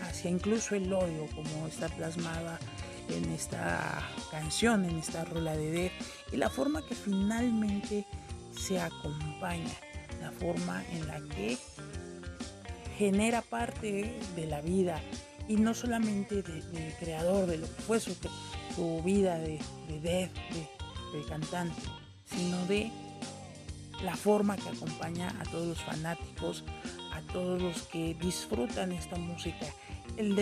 hacia 0.02 0.30
incluso 0.30 0.74
el 0.74 0.92
odio, 0.92 1.26
como 1.34 1.66
está 1.66 1.88
plasmada 1.88 2.58
en 3.08 3.30
esta 3.32 4.02
canción, 4.30 4.84
en 4.84 4.98
esta 4.98 5.24
rola 5.24 5.56
de 5.56 5.70
Death, 5.70 5.92
y 6.32 6.36
la 6.36 6.50
forma 6.50 6.86
que 6.86 6.94
finalmente 6.94 8.06
se 8.56 8.80
acompaña, 8.80 9.74
la 10.20 10.30
forma 10.32 10.84
en 10.92 11.06
la 11.06 11.20
que 11.34 11.58
genera 12.96 13.42
parte 13.42 14.18
de 14.36 14.46
la 14.46 14.60
vida 14.60 15.00
y 15.48 15.56
no 15.56 15.74
solamente 15.74 16.42
del 16.42 16.94
creador, 16.98 17.46
de 17.46 17.58
lo 17.58 17.66
que 17.66 17.82
fue 17.82 18.00
su, 18.00 18.14
vida 19.04 19.38
de, 19.38 19.58
de 19.88 20.00
de, 20.00 20.30
de 21.12 21.24
cantante, 21.28 21.82
sino 22.26 22.64
de 22.66 22.90
la 24.02 24.16
forma 24.16 24.56
que 24.56 24.68
acompaña 24.68 25.34
a 25.40 25.44
todos 25.44 25.66
los 25.66 25.80
fanáticos, 25.82 26.64
todos 27.32 27.60
los 27.60 27.82
que 27.82 28.14
disfrutan 28.20 28.92
esta 28.92 29.16
música. 29.16 29.66
El, 30.16 30.34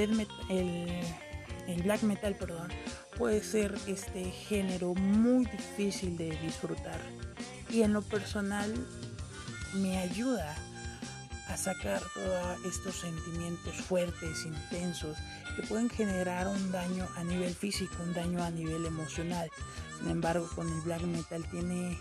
black 1.83 2.03
metal 2.03 2.35
perdón, 2.35 2.69
puede 3.17 3.43
ser 3.43 3.77
este 3.87 4.25
género 4.31 4.95
muy 4.95 5.47
difícil 5.47 6.17
de 6.17 6.37
disfrutar 6.41 7.01
y 7.71 7.83
en 7.83 7.93
lo 7.93 8.03
personal 8.03 8.75
me 9.75 9.99
ayuda 9.99 10.57
a 11.49 11.57
sacar 11.57 12.03
todos 12.15 12.65
estos 12.65 12.97
sentimientos 12.97 13.75
fuertes, 13.77 14.47
intensos, 14.47 15.17
que 15.57 15.63
pueden 15.63 15.91
generar 15.91 16.49
un 16.49 16.71
daño 16.71 17.09
a 17.17 17.25
nivel 17.25 17.55
físico, 17.55 17.95
un 18.03 18.13
daño 18.13 18.43
a 18.43 18.51
nivel 18.51 18.87
emocional. 18.87 19.51
Sin 19.99 20.11
embargo, 20.11 20.49
con 20.55 20.69
el 20.69 20.81
black 20.83 21.03
metal 21.03 21.45
tiene 21.51 21.99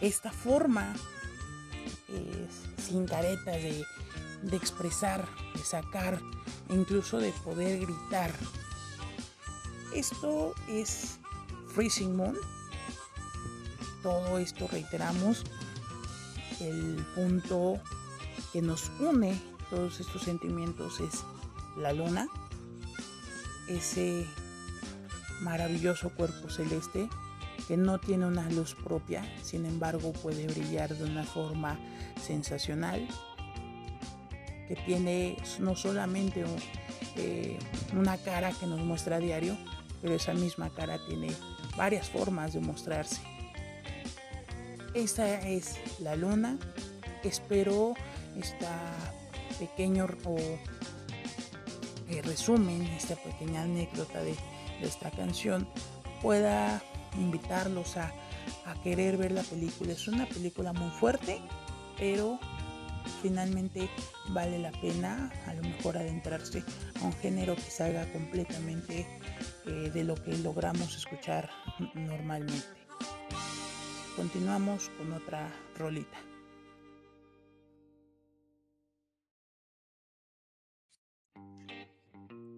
esta 0.00 0.30
forma 0.30 0.94
sin 2.78 3.06
caretas 3.06 3.56
de, 3.56 3.84
de 4.42 4.56
expresar, 4.56 5.26
de 5.54 5.64
sacar, 5.64 6.20
incluso 6.68 7.18
de 7.18 7.32
poder 7.44 7.80
gritar. 7.80 8.32
Esto 9.94 10.54
es 10.68 11.18
Freezing 11.68 12.16
Moon. 12.16 12.36
Todo 14.02 14.38
esto 14.38 14.68
reiteramos. 14.68 15.44
El 16.60 17.04
punto 17.14 17.80
que 18.52 18.62
nos 18.62 18.90
une 19.00 19.40
todos 19.70 19.98
estos 20.00 20.22
sentimientos 20.22 21.00
es 21.00 21.24
la 21.76 21.92
luna. 21.92 22.28
ese 23.68 24.26
maravilloso 25.40 26.10
cuerpo 26.10 26.48
celeste 26.50 27.08
que 27.66 27.76
no 27.76 27.98
tiene 27.98 28.26
una 28.26 28.48
luz 28.50 28.74
propia, 28.74 29.24
sin 29.42 29.66
embargo 29.66 30.12
puede 30.12 30.46
brillar 30.46 30.94
de 30.94 31.04
una 31.04 31.24
forma 31.24 31.78
sensacional, 32.22 33.06
que 34.68 34.76
tiene 34.76 35.36
no 35.58 35.76
solamente 35.76 36.44
eh, 37.16 37.58
una 37.94 38.16
cara 38.18 38.52
que 38.52 38.66
nos 38.66 38.80
muestra 38.80 39.16
a 39.16 39.20
diario, 39.20 39.56
pero 40.02 40.14
esa 40.14 40.34
misma 40.34 40.70
cara 40.70 40.98
tiene 41.06 41.28
varias 41.76 42.10
formas 42.10 42.52
de 42.52 42.60
mostrarse. 42.60 43.20
Esta 44.94 45.40
es 45.40 45.78
la 46.00 46.14
luna. 46.14 46.56
Espero 47.22 47.94
esta 48.36 48.92
pequeño 49.58 50.06
o 50.24 50.36
resumen, 52.22 52.82
esta 52.96 53.16
pequeña 53.16 53.62
anécdota 53.62 54.22
de, 54.22 54.34
esta 54.82 55.10
canción 55.10 55.66
pueda 56.22 56.82
invitarlos 57.18 57.96
a, 57.96 58.12
a 58.66 58.74
querer 58.82 59.16
ver 59.16 59.32
la 59.32 59.42
película. 59.42 59.92
Es 59.92 60.08
una 60.08 60.26
película 60.26 60.72
muy 60.72 60.90
fuerte, 60.90 61.40
pero 61.98 62.38
finalmente 63.22 63.88
vale 64.30 64.58
la 64.58 64.72
pena 64.72 65.30
a 65.46 65.54
lo 65.54 65.62
mejor 65.62 65.96
adentrarse 65.96 66.64
a 67.00 67.04
un 67.04 67.12
género 67.14 67.54
que 67.54 67.62
salga 67.62 68.10
completamente 68.12 69.06
eh, 69.66 69.90
de 69.92 70.04
lo 70.04 70.14
que 70.14 70.36
logramos 70.38 70.96
escuchar 70.96 71.50
normalmente. 71.94 72.66
Continuamos 74.16 74.90
con 74.96 75.12
otra 75.12 75.52
rolita. 75.76 76.18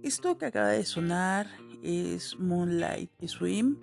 Esto 0.02 0.38
que 0.38 0.46
acaba 0.46 0.68
de 0.68 0.84
sonar 0.84 1.48
es 1.82 2.38
Moonlight 2.38 3.10
Swim 3.26 3.76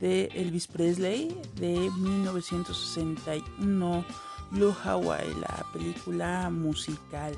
de 0.00 0.30
Elvis 0.34 0.66
Presley 0.66 1.36
de 1.56 1.90
1961 1.98 4.04
Blue 4.50 4.74
Hawaii, 4.84 5.34
la 5.40 5.64
película 5.72 6.50
musical. 6.50 7.34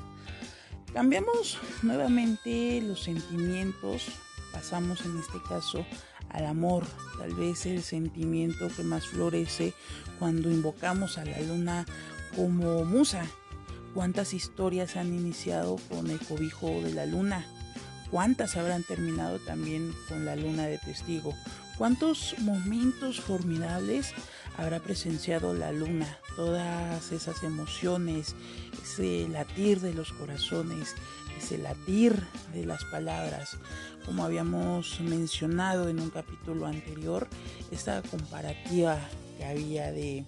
Cambiamos 0.93 1.57
nuevamente 1.83 2.81
los 2.81 3.03
sentimientos, 3.03 4.05
pasamos 4.51 5.05
en 5.05 5.17
este 5.17 5.41
caso 5.47 5.85
al 6.29 6.45
amor, 6.45 6.85
tal 7.17 7.33
vez 7.33 7.65
el 7.65 7.83
sentimiento 7.83 8.69
que 8.75 8.83
más 8.83 9.07
florece 9.07 9.73
cuando 10.19 10.51
invocamos 10.51 11.17
a 11.17 11.25
la 11.25 11.39
luna 11.41 11.85
como 12.35 12.85
musa. 12.85 13.25
¿Cuántas 13.93 14.33
historias 14.33 14.95
han 14.95 15.13
iniciado 15.13 15.77
con 15.89 16.09
el 16.09 16.19
cobijo 16.19 16.67
de 16.67 16.93
la 16.93 17.05
luna? 17.05 17.45
¿Cuántas 18.11 18.55
habrán 18.55 18.83
terminado 18.83 19.39
también 19.39 19.93
con 20.07 20.25
la 20.25 20.35
luna 20.35 20.67
de 20.67 20.77
testigo? 20.77 21.33
¿Cuántos 21.77 22.33
momentos 22.39 23.21
formidables 23.21 24.11
habrá 24.57 24.79
presenciado 24.79 25.53
la 25.53 25.71
luna? 25.71 26.17
Todas 26.35 27.11
esas 27.11 27.43
emociones, 27.43 28.35
ese 28.81 29.27
latir 29.27 29.79
de 29.81 29.93
los 29.93 30.11
corazones, 30.11 30.95
ese 31.37 31.59
latir 31.59 32.19
de 32.51 32.65
las 32.65 32.83
palabras. 32.85 33.59
Como 34.07 34.25
habíamos 34.25 34.99
mencionado 35.01 35.87
en 35.87 35.99
un 35.99 36.09
capítulo 36.09 36.65
anterior, 36.65 37.27
esta 37.69 38.01
comparativa 38.01 38.97
que 39.37 39.45
había 39.45 39.91
de 39.91 40.25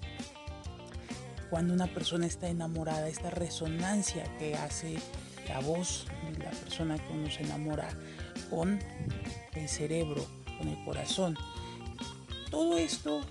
cuando 1.50 1.74
una 1.74 1.88
persona 1.88 2.28
está 2.28 2.48
enamorada, 2.48 3.08
esta 3.08 3.32
resonancia 3.32 4.24
que 4.38 4.54
hace 4.54 5.00
la 5.48 5.62
voz 5.62 6.06
de 6.32 6.44
la 6.44 6.52
persona 6.52 7.00
que 7.00 7.12
uno 7.12 7.32
se 7.32 7.42
enamora 7.42 7.90
con 8.52 8.80
el 9.56 9.68
cerebro 9.68 10.39
con 10.60 10.68
el 10.68 10.84
corazón. 10.84 11.36
Todo 12.52 12.78
esto 12.78 13.22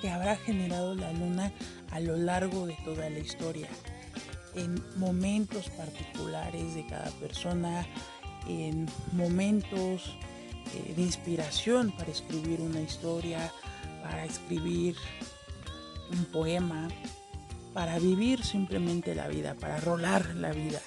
que 0.00 0.10
habrá 0.10 0.36
generado 0.36 0.94
la 0.94 1.12
luna 1.12 1.52
a 1.90 2.00
lo 2.00 2.16
largo 2.16 2.66
de 2.66 2.76
toda 2.84 3.10
la 3.10 3.18
historia, 3.18 3.68
en 4.54 4.82
momentos 4.96 5.68
particulares 5.70 6.74
de 6.74 6.86
cada 6.86 7.10
persona, 7.12 7.86
en 8.48 8.88
momentos 9.12 10.16
eh, 10.74 10.94
de 10.94 11.02
inspiración 11.02 11.92
para 11.92 12.10
escribir 12.10 12.60
una 12.60 12.80
historia, 12.80 13.52
para 14.02 14.24
escribir 14.24 14.96
un 16.10 16.24
poema, 16.26 16.88
para 17.72 17.98
vivir 17.98 18.44
simplemente 18.44 19.14
la 19.14 19.28
vida, 19.28 19.54
para 19.54 19.78
rolar 19.78 20.34
la 20.34 20.52
vida. 20.52 20.80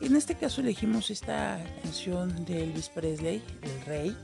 En 0.00 0.16
este 0.16 0.34
caso 0.34 0.60
elegimos 0.60 1.10
esta 1.10 1.64
canción 1.82 2.44
de 2.44 2.62
Elvis 2.62 2.88
Presley, 2.88 3.42
El 3.62 3.80
Rey, 3.86 4.16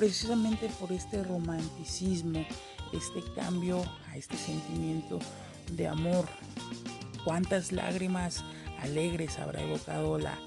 precisamente 0.00 0.70
por 0.80 0.92
este 0.92 1.22
romanticismo, 1.22 2.42
este 2.90 3.22
cambio 3.34 3.84
a 4.08 4.16
este 4.16 4.34
sentimiento 4.34 5.18
de 5.72 5.88
amor. 5.88 6.26
Cuántas 7.22 7.70
lágrimas 7.70 8.42
alegres 8.80 9.38
habrá 9.38 9.60
evocado 9.60 10.18
la, 10.18 10.38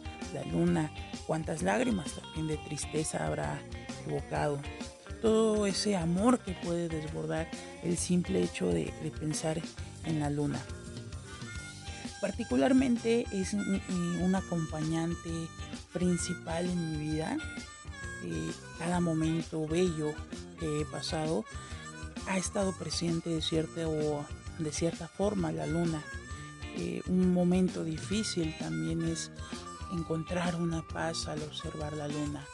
luna, 0.51 0.91
cuántas 1.27 1.61
lágrimas 1.61 2.13
también 2.13 2.47
de 2.47 2.57
tristeza 2.65 3.27
habrá 3.27 3.61
evocado. 4.07 4.59
Todo 5.21 5.67
ese 5.67 5.97
amor 5.97 6.39
que 6.39 6.53
puede 6.53 6.89
desbordar 6.89 7.47
el 7.83 7.95
simple 7.95 8.41
hecho 8.41 8.69
de, 8.69 8.91
pensar 9.19 9.61
en 10.05 10.19
la 10.19 10.31
luna. 10.31 10.59
Particularmente 12.21 13.27
es 13.31 13.53
un 13.53 14.33
acompañante 14.33 15.29
principal 15.93 16.65
en 16.65 16.97
mi 16.97 17.11
vida 17.11 17.37
cada 18.77 18.99
momento 18.99 19.67
bello 19.67 20.13
que 20.59 20.81
he 20.81 20.85
pasado 20.85 21.45
ha 22.27 22.37
estado 22.37 22.73
presente 22.73 23.29
de 23.29 23.41
cierta, 23.41 23.87
o 23.87 24.25
de 24.59 24.71
cierta 24.71 25.07
forma 25.07 25.51
la 25.51 25.67
luna. 25.67 26.03
Eh, 26.75 27.01
un 27.07 27.33
momento 27.33 27.83
difícil 27.83 28.55
también 28.57 29.03
es 29.03 29.31
encontrar 29.91 30.55
una 30.55 30.81
paz 30.81 31.27
al 31.27 31.41
observar 31.43 31.93
la 31.93 32.07
luna. 32.07 32.45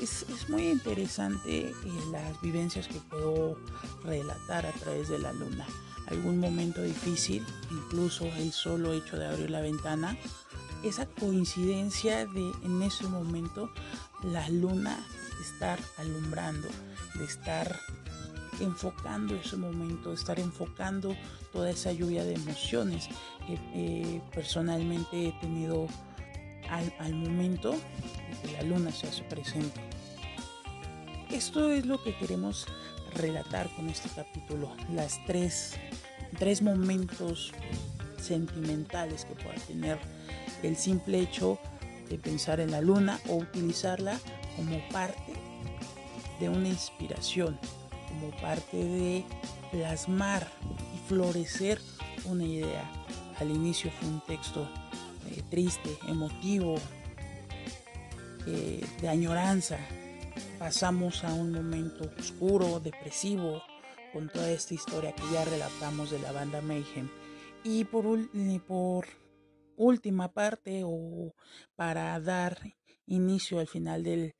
Es, 0.00 0.24
muy 0.48 0.68
interesante 0.68 1.68
eh, 1.68 1.74
las 2.10 2.40
vivencias 2.40 2.88
que 2.88 2.98
puedo 3.10 3.58
relatar 4.02 4.66
a 4.66 4.72
través 4.72 5.08
de 5.08 5.18
la 5.18 5.32
luna. 5.32 5.66
Algún 6.06 6.40
momento 6.40 6.82
difícil, 6.82 7.44
incluso 7.70 8.24
el 8.24 8.52
solo 8.52 8.92
hecho 8.92 9.16
de 9.16 9.26
abrir 9.26 9.50
la 9.50 9.60
ventana, 9.60 10.16
esa 10.82 11.06
coincidencia 11.06 12.26
de 12.26 12.52
en 12.64 12.82
ese 12.82 13.06
momento 13.06 13.70
la 14.24 14.48
luna 14.48 14.98
estar 15.40 15.78
alumbrando, 15.98 16.68
de 17.14 17.24
estar 17.24 17.78
enfocando 18.60 19.34
ese 19.36 19.56
momento, 19.56 20.10
de 20.10 20.16
estar 20.16 20.38
enfocando 20.38 21.16
toda 21.52 21.70
esa 21.70 21.92
lluvia 21.92 22.24
de 22.24 22.34
emociones 22.34 23.08
que 23.46 23.58
eh, 23.74 24.20
personalmente 24.34 25.28
he 25.28 25.32
tenido 25.40 25.86
al, 26.68 26.92
al 26.98 27.14
momento 27.14 27.72
de 27.72 28.38
que 28.42 28.52
la 28.52 28.62
luna 28.62 28.92
se 28.92 29.08
hace 29.08 29.22
presente. 29.24 29.80
Esto 31.30 31.70
es 31.70 31.86
lo 31.86 32.02
que 32.02 32.16
queremos 32.16 32.66
relatar 33.14 33.68
con 33.76 33.88
este 33.88 34.08
capítulo, 34.10 34.74
las 34.92 35.24
tres, 35.26 35.74
tres 36.38 36.62
momentos 36.62 37.52
sentimentales 38.20 39.24
que 39.24 39.34
pueda 39.34 39.54
tener 39.66 39.98
el 40.62 40.76
simple 40.76 41.20
hecho 41.20 41.58
de 42.10 42.18
pensar 42.18 42.60
en 42.60 42.72
la 42.72 42.82
luna 42.82 43.18
o 43.28 43.36
utilizarla 43.36 44.18
como 44.56 44.78
parte 44.90 45.32
de 46.40 46.48
una 46.48 46.68
inspiración, 46.68 47.58
como 48.08 48.30
parte 48.40 48.76
de 48.76 49.24
plasmar 49.70 50.46
y 50.94 51.08
florecer 51.08 51.80
una 52.24 52.44
idea. 52.44 52.90
Al 53.38 53.50
inicio 53.50 53.90
fue 53.92 54.08
un 54.08 54.20
texto 54.26 54.68
eh, 55.30 55.42
triste, 55.48 55.96
emotivo, 56.08 56.74
eh, 58.46 58.84
de 59.00 59.08
añoranza. 59.08 59.78
Pasamos 60.58 61.24
a 61.24 61.32
un 61.32 61.52
momento 61.52 62.10
oscuro, 62.18 62.80
depresivo, 62.80 63.62
con 64.12 64.28
toda 64.28 64.50
esta 64.50 64.74
historia 64.74 65.12
que 65.12 65.22
ya 65.32 65.44
relatamos 65.44 66.10
de 66.10 66.18
la 66.18 66.32
banda 66.32 66.60
Mayhem. 66.60 67.08
Y 67.62 67.84
por, 67.84 68.04
por 68.66 69.06
última 69.80 70.32
parte 70.32 70.82
o 70.84 71.34
para 71.74 72.20
dar 72.20 72.58
inicio 73.06 73.58
al 73.58 73.66
final 73.66 74.02
del, 74.04 74.34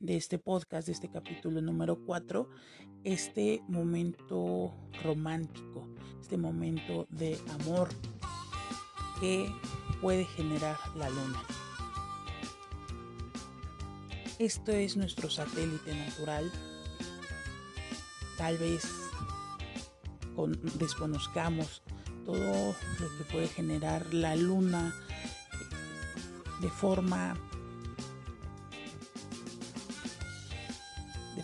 de 0.00 0.16
este 0.16 0.38
podcast, 0.38 0.86
de 0.86 0.92
este 0.92 1.10
capítulo 1.10 1.62
número 1.62 2.04
4, 2.04 2.48
este 3.02 3.62
momento 3.68 4.74
romántico, 5.02 5.88
este 6.20 6.36
momento 6.36 7.06
de 7.08 7.38
amor 7.60 7.88
que 9.18 9.50
puede 10.02 10.26
generar 10.26 10.76
la 10.94 11.08
luna. 11.08 11.42
Esto 14.38 14.72
es 14.72 14.98
nuestro 14.98 15.30
satélite 15.30 15.94
natural. 15.94 16.52
Tal 18.36 18.58
vez 18.58 18.84
desconozcamos 20.78 21.82
todo 22.26 22.74
lo 23.00 23.18
que 23.18 23.24
puede 23.32 23.48
generar 23.48 24.12
la 24.12 24.36
luna 24.36 24.94
de 26.60 26.68
forma 26.68 27.36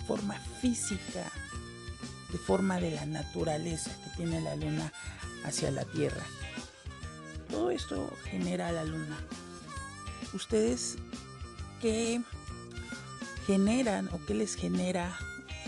forma 0.07 0.35
física, 0.61 1.31
de 2.31 2.39
forma 2.39 2.79
de 2.79 2.91
la 2.91 3.07
naturaleza 3.07 3.91
que 4.05 4.11
tiene 4.17 4.41
la 4.41 4.57
luna 4.57 4.93
hacia 5.45 5.71
la 5.71 5.85
Tierra. 5.85 6.25
Todo 7.51 7.71
esto 7.71 8.13
genera 8.25 8.73
la 8.73 8.85
luna. 8.85 9.19
¿Ustedes 10.35 10.97
qué 11.81 12.21
generan 13.47 14.09
o 14.13 14.25
qué 14.27 14.35
les 14.35 14.55
genera 14.55 15.17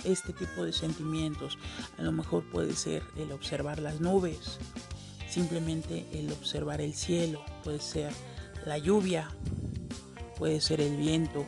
este 0.05 0.33
tipo 0.33 0.65
de 0.65 0.73
sentimientos? 0.73 1.59
A 1.99 2.03
lo 2.03 2.13
mejor 2.13 2.45
puede 2.51 2.75
ser 2.75 3.03
el 3.17 3.33
observar 3.33 3.79
las 3.79 4.01
nubes, 4.01 4.59
simplemente 5.35 6.07
el 6.13 6.31
observar 6.31 6.81
el 6.81 6.95
cielo, 6.95 7.45
puede 7.65 7.81
ser 7.81 8.13
la 8.65 8.79
lluvia, 8.79 9.29
puede 10.39 10.61
ser 10.61 10.81
el 10.81 10.97
viento. 10.97 11.45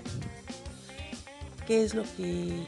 ¿Qué 1.68 1.84
es 1.84 1.94
lo 1.94 2.02
que 2.16 2.66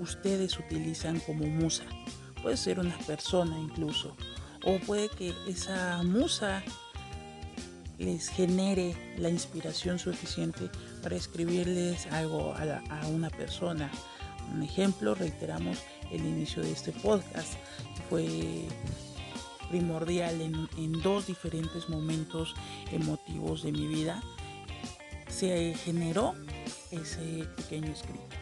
ustedes 0.00 0.58
utilizan 0.58 1.20
como 1.20 1.44
musa? 1.44 1.84
Puede 2.42 2.56
ser 2.56 2.80
una 2.80 2.96
persona 3.06 3.58
incluso. 3.58 4.16
O 4.64 4.78
puede 4.78 5.10
que 5.10 5.34
esa 5.46 6.02
musa 6.02 6.62
les 7.98 8.28
genere 8.28 8.96
la 9.18 9.28
inspiración 9.28 9.98
suficiente 9.98 10.70
para 11.02 11.16
escribirles 11.16 12.06
algo 12.06 12.54
a, 12.54 13.06
una 13.08 13.28
persona. 13.28 13.90
Un 14.54 14.62
ejemplo, 14.62 15.14
reiteramos 15.14 15.78
el 16.10 16.24
inicio 16.24 16.62
de 16.62 16.72
este 16.72 16.92
podcast, 16.92 17.54
fue 18.08 18.66
primordial 19.74 20.40
en, 20.40 21.02
dos 21.02 21.26
diferentes 21.26 21.88
momentos 21.88 22.54
emotivos 22.92 23.64
de 23.64 23.72
mi 23.72 23.88
vida. 23.88 24.22
Se 25.28 25.74
generó 25.74 26.36
ese 26.92 27.44
pequeño 27.56 27.90
escrito. 27.90 28.36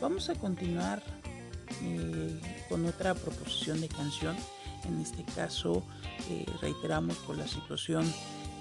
Vamos 0.00 0.30
a 0.30 0.34
continuar 0.34 1.02
eh, 1.82 2.40
con 2.70 2.86
otra 2.86 3.14
proposición 3.14 3.82
de 3.82 3.88
canción. 3.88 4.34
En 4.88 4.98
este 5.02 5.24
caso, 5.24 5.84
eh, 6.30 6.46
reiteramos 6.62 7.18
por 7.18 7.36
la 7.36 7.46
situación 7.46 8.10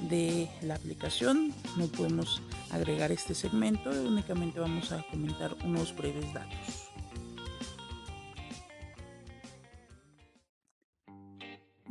de 0.09 0.49
la 0.63 0.75
aplicación, 0.75 1.53
no 1.77 1.87
podemos 1.87 2.41
agregar 2.71 3.13
este 3.13 3.33
segmento, 3.35 3.89
únicamente 3.89 4.59
vamos 4.59 4.91
a 4.91 5.01
comentar 5.03 5.55
unos 5.63 5.95
breves 5.95 6.33
datos. 6.33 6.82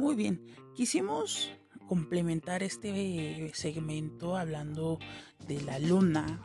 Muy 0.02 0.16
bien, 0.16 0.44
quisimos 0.74 1.52
complementar 1.86 2.64
este 2.64 3.52
segmento 3.54 4.36
hablando 4.36 4.98
de 5.46 5.60
la 5.62 5.78
luna 5.78 6.42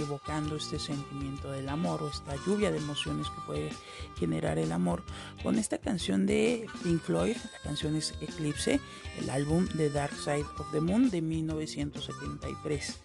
evocando 0.00 0.56
este 0.56 0.80
sentimiento 0.80 1.52
del 1.52 1.68
amor 1.68 2.02
o 2.02 2.08
esta 2.08 2.34
lluvia 2.44 2.72
de 2.72 2.78
emociones 2.78 3.28
que 3.28 3.40
puede 3.46 3.70
generar 4.18 4.58
el 4.58 4.72
amor 4.72 5.04
con 5.44 5.56
esta 5.56 5.78
canción 5.78 6.26
de 6.26 6.66
Pink 6.82 7.00
Floyd, 7.00 7.36
la 7.36 7.60
canción 7.62 7.94
es 7.94 8.12
Eclipse, 8.20 8.80
el 9.20 9.30
álbum 9.30 9.68
The 9.76 9.88
Dark 9.90 10.16
Side 10.16 10.46
of 10.58 10.72
the 10.72 10.80
Moon 10.80 11.08
de 11.08 11.22
1973. 11.22 12.98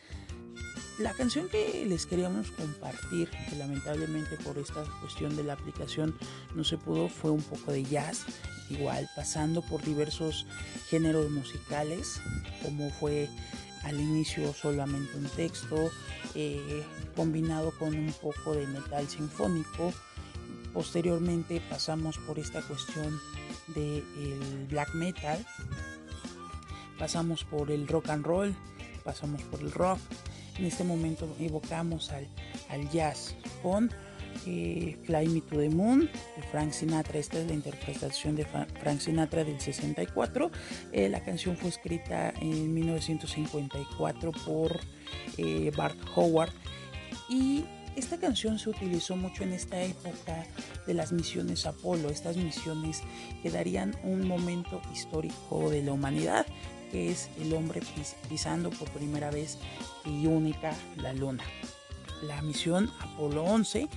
La 0.98 1.14
canción 1.14 1.48
que 1.50 1.86
les 1.86 2.06
queríamos 2.06 2.52
compartir, 2.52 3.30
que 3.50 3.56
lamentablemente 3.56 4.38
por 4.38 4.58
esta 4.58 4.84
cuestión 5.00 5.36
de 5.36 5.44
la 5.44 5.54
aplicación 5.54 6.16
no 6.54 6.64
se 6.64 6.78
pudo, 6.78 7.10
fue 7.10 7.32
un 7.32 7.42
poco 7.42 7.72
de 7.72 7.84
jazz, 7.84 8.26
igual 8.70 9.10
pasando 9.16 9.62
por 9.62 9.82
diversos 9.82 10.46
géneros 10.90 11.32
musicales, 11.32 12.22
como 12.62 12.92
fue 12.92 13.30
al 13.84 14.00
inicio 14.00 14.54
solamente 14.54 15.18
un 15.18 15.26
texto, 15.30 15.90
eh, 16.36 16.84
combinado 17.16 17.72
con 17.80 17.96
un 17.96 18.14
poco 18.22 18.54
de 18.54 18.68
metal 18.68 19.08
sinfónico. 19.08 19.94
Posteriormente 20.74 21.62
pasamos 21.70 22.18
por 22.20 22.38
esta 22.38 22.62
cuestión 22.62 23.20
del 23.68 24.68
black 24.70 24.94
metal, 24.94 25.46
pasamos 27.00 27.44
por 27.44 27.72
el 27.72 27.88
rock 27.88 28.10
and 28.10 28.26
roll, 28.26 28.56
pasamos 29.04 29.42
por 29.44 29.62
el 29.62 29.72
rock. 29.72 30.00
En 30.62 30.68
este 30.68 30.84
momento 30.84 31.28
evocamos 31.40 32.12
al, 32.12 32.28
al 32.70 32.88
jazz 32.92 33.34
con 33.64 33.90
eh, 34.46 34.96
Fly 35.06 35.28
Me 35.30 35.42
to 35.42 35.58
the 35.58 35.72
Moon 35.72 36.02
de 36.02 36.44
Frank 36.52 36.72
Sinatra. 36.72 37.18
Esta 37.18 37.40
es 37.40 37.48
la 37.48 37.54
interpretación 37.56 38.36
de 38.36 38.46
Frank 38.46 39.00
Sinatra 39.00 39.44
del 39.44 39.60
64. 39.60 40.52
Eh, 40.92 41.10
la 41.10 41.24
canción 41.24 41.58
fue 41.58 41.70
escrita 41.70 42.32
en 42.40 42.76
1954 42.76 44.32
por 44.46 44.80
eh, 45.40 45.72
Bart 45.76 45.98
Howard 46.16 46.54
y 47.28 47.66
esta 47.96 48.20
canción 48.20 48.60
se 48.60 48.70
utilizó 48.70 49.16
mucho 49.16 49.42
en 49.42 49.54
esta 49.54 49.82
época 49.82 50.46
de 50.86 50.94
las 50.94 51.12
misiones 51.12 51.66
Apolo, 51.66 52.12
estas 52.12 52.38
misiones 52.38 53.02
que 53.42 53.50
darían 53.50 53.96
un 54.04 54.28
momento 54.28 54.80
histórico 54.94 55.72
de 55.72 55.82
la 55.82 55.94
humanidad, 55.94 56.46
que 56.92 57.12
es 57.12 57.30
el 57.40 57.54
hombre 57.54 57.82
pisando 58.30 58.70
por 58.70 58.90
primera 58.90 59.32
vez 59.32 59.58
y 60.06 60.28
única 60.28 60.76
la 60.98 61.14
luna 61.14 61.44
la 62.22 62.42
misión 62.42 62.92
Apolo 63.00 63.44
11, 63.44 63.88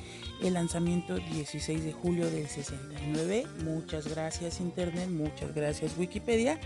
el 0.42 0.54
lanzamiento 0.54 1.16
16 1.16 1.85
de 1.85 1.92
julio 1.92 2.30
del 2.30 2.48
69. 2.48 3.46
Muchas 3.64 4.09
gracias 4.09 4.61
Internet, 4.61 5.09
muchas 5.09 5.54
gracias 5.54 5.96
Wikipedia. 5.96 6.59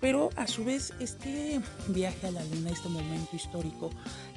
Pero 0.00 0.30
a 0.36 0.46
su 0.46 0.64
vez 0.64 0.92
este 1.00 1.60
viaje 1.88 2.26
a 2.26 2.30
la 2.30 2.44
Luna, 2.44 2.70
este 2.70 2.88
momento 2.88 3.34
histórico, 3.34 3.90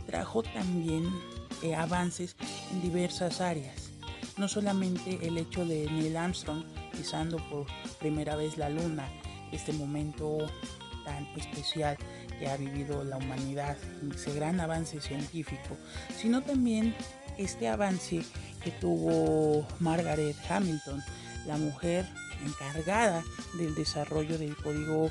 trajo 0.06 0.43
también 0.43 1.10
eh, 1.62 1.76
avances 1.76 2.36
en 2.71 2.82
diversas 2.82 3.41
áreas. 3.41 3.89
No 4.38 4.47
solamente 4.47 5.19
el 5.28 5.38
hecho 5.38 5.65
de 5.65 5.89
Neil 5.89 6.15
Armstrong 6.15 6.63
pisando 6.91 7.38
por 7.50 7.65
primera 8.00 8.36
vez 8.36 8.58
la 8.58 8.69
Luna, 8.69 9.10
este 9.52 9.73
momento 9.73 10.38
tan 11.08 11.26
especial 11.38 11.98
que 12.38 12.50
ha 12.50 12.58
vivido 12.58 13.06
la 13.06 13.15
humanidad, 13.15 13.78
ese 14.13 14.34
gran 14.34 14.60
avance 14.60 15.00
científico, 15.00 15.78
sino 16.15 16.43
también 16.43 16.93
este 17.38 17.70
avance 17.70 18.24
que 18.62 18.72
tuvo 18.72 19.65
Margaret 19.80 20.36
Hamilton, 20.50 21.02
la 21.46 21.58
mujer 21.58 22.06
encargada 22.46 23.24
del 23.58 23.74
desarrollo 23.74 24.38
del 24.38 24.56
código 24.58 25.08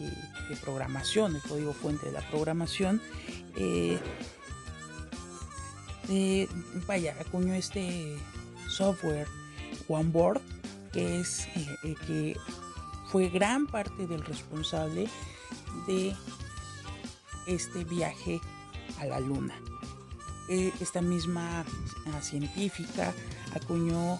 eh, 0.00 0.12
de 0.48 0.56
programación, 0.56 1.36
el 1.36 1.42
código 1.42 1.72
fuente 1.72 2.06
de 2.06 2.12
la 2.12 2.28
programación. 2.28 3.00
Eh, 3.56 3.98
vaya, 6.88 7.14
acuñó 7.20 7.54
este 7.54 8.16
software 8.68 9.28
OneBoard, 9.86 10.40
que 10.92 11.20
es 11.20 11.46
eh, 11.84 11.94
que 12.06 12.36
fue 13.10 13.28
gran 13.28 13.66
parte 13.66 14.06
del 14.06 14.24
responsable 14.24 15.08
de 15.86 16.14
este 17.46 17.84
viaje 17.84 18.40
a 18.98 19.06
la 19.06 19.20
luna. 19.20 19.54
Eh, 20.48 20.72
esta 20.80 21.02
misma 21.02 21.64
ah, 22.06 22.22
científica 22.22 23.12
acuñó 23.54 24.18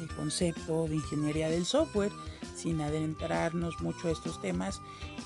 el 0.00 0.08
concepto 0.14 0.86
de 0.88 0.96
ingeniería 0.96 1.48
del 1.48 1.64
software 1.64 2.12
sin 2.54 2.80
adentrarnos 2.80 3.80
mucho 3.80 4.08
a 4.08 4.12
estos 4.12 4.40
temas, 4.40 4.80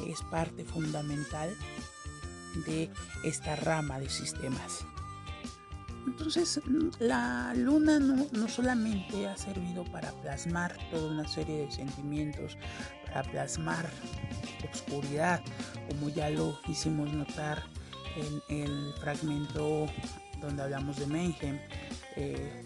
es 0.07 0.23
parte 0.23 0.65
fundamental 0.65 1.57
de 2.67 2.91
esta 3.25 3.57
rama 3.57 3.99
de 3.99 4.09
sistemas. 4.09 4.87
Entonces, 6.07 6.61
la 7.01 7.53
luna 7.55 7.99
no, 7.99 8.27
no, 8.31 8.49
solamente 8.49 9.27
ha 9.27 9.37
servido 9.37 9.85
para 9.85 10.13
plasmar 10.13 10.77
toda 10.91 11.11
una 11.11 11.27
serie 11.27 11.67
de 11.67 11.71
sentimientos, 11.71 12.57
para 13.07 13.23
plasmar 13.25 13.91
oscuridad, 14.73 15.43
como 15.89 16.09
ya 16.09 16.31
lo 16.31 16.59
hicimos 16.69 17.13
notar 17.13 17.63
en 18.17 18.61
el 18.63 18.93
fragmento 19.01 19.87
donde 20.41 20.63
hablamos 20.63 20.97
de 20.97 21.07
Mayhem, 21.07 21.59
eh, 22.17 22.63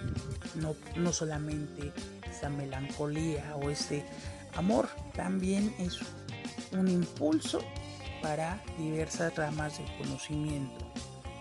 no, 0.57 0.74
no 0.96 1.12
solamente 1.12 1.92
esa 2.31 2.50
melancolía 2.50 3.57
o 3.57 3.70
ese 3.70 4.05
amor, 4.55 4.88
también 5.14 5.74
es 5.79 5.98
un 6.72 6.88
impulso 6.88 7.61
para 8.22 8.62
diversas 8.79 9.35
ramas 9.35 9.79
del 9.79 9.96
conocimiento. 9.96 10.87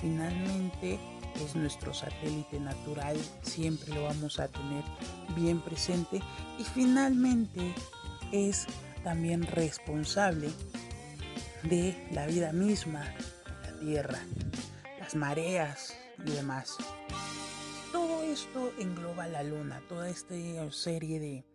Finalmente 0.01 0.97
es 1.45 1.55
nuestro 1.55 1.93
satélite 1.93 2.59
natural, 2.59 3.17
siempre 3.41 3.93
lo 3.93 4.03
vamos 4.03 4.39
a 4.39 4.47
tener 4.47 4.83
bien 5.35 5.61
presente 5.61 6.21
y 6.57 6.63
finalmente 6.63 7.73
es 8.31 8.67
también 9.03 9.43
responsable 9.43 10.49
de 11.63 12.07
la 12.11 12.27
vida 12.27 12.51
misma, 12.53 13.03
la 13.63 13.79
tierra, 13.79 14.19
las 14.99 15.15
mareas 15.15 15.95
y 16.25 16.31
demás. 16.31 16.77
Todo 17.91 18.23
esto 18.23 18.71
engloba 18.77 19.27
la 19.27 19.43
luna, 19.43 19.81
toda 19.87 20.09
esta 20.09 20.35
serie 20.71 21.19
de 21.19 21.45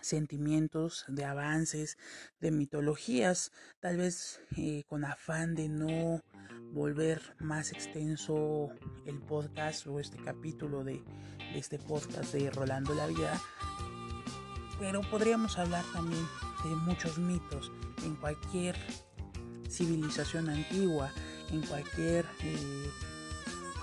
sentimientos, 0.00 1.04
de 1.08 1.24
avances, 1.24 1.98
de 2.40 2.50
mitologías, 2.50 3.52
tal 3.80 3.96
vez 3.96 4.40
eh, 4.56 4.84
con 4.86 5.04
afán 5.04 5.54
de 5.54 5.68
no 5.68 6.22
volver 6.72 7.20
más 7.40 7.72
extenso 7.72 8.70
el 9.06 9.18
podcast 9.18 9.86
o 9.86 10.00
este 10.00 10.18
capítulo 10.18 10.84
de, 10.84 11.02
este 11.54 11.78
podcast 11.78 12.32
de 12.32 12.50
Rolando 12.50 12.94
la 12.94 13.06
Vida, 13.06 13.40
pero 14.78 15.00
podríamos 15.02 15.58
hablar 15.58 15.84
también 15.92 16.24
de 16.64 16.70
muchos 16.76 17.18
mitos 17.18 17.72
en 18.04 18.16
cualquier 18.16 18.76
civilización 19.70 20.48
antigua, 20.48 21.10
en 21.50 21.62
cualquier 21.62 22.24
eh, 22.42 22.90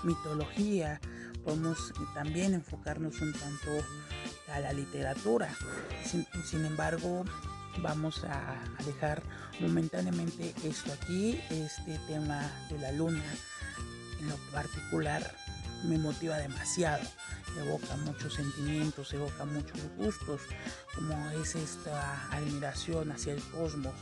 mitología. 0.02 1.00
Podemos 1.44 1.92
también 2.14 2.54
enfocarnos 2.54 3.20
un 3.20 3.32
tanto 3.32 3.70
a 4.52 4.60
la 4.60 4.72
literatura. 4.72 5.54
Sin, 6.04 6.64
embargo, 6.64 7.24
vamos 7.82 8.24
a, 8.24 8.62
dejar 8.84 9.22
momentáneamente 9.60 10.54
esto 10.64 10.92
aquí, 10.92 11.40
este 11.50 11.98
tema 12.06 12.50
de 12.70 12.78
la 12.78 12.92
luna 12.92 13.24
en 14.20 14.28
lo 14.28 14.36
particular 14.52 15.34
me 15.84 15.98
motiva 15.98 16.38
demasiado, 16.38 17.04
evoca 17.58 17.96
muchos 17.98 18.34
sentimientos, 18.34 19.12
evoca 19.12 19.44
muchos 19.44 19.78
gustos, 19.96 20.40
como 20.94 21.30
es 21.30 21.54
esta 21.54 22.26
admiración 22.30 23.12
hacia 23.12 23.34
el 23.34 23.42
cosmos, 23.50 23.92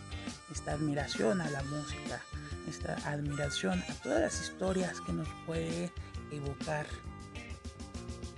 esta 0.51 0.73
admiración 0.73 1.41
a 1.41 1.51
la 1.51 1.63
música, 1.65 2.21
esta 2.69 2.95
admiración 3.11 3.83
a 3.89 3.95
todas 4.03 4.21
las 4.21 4.41
historias 4.41 5.01
que 5.01 5.13
nos 5.13 5.29
puede 5.47 5.93
evocar 6.31 6.87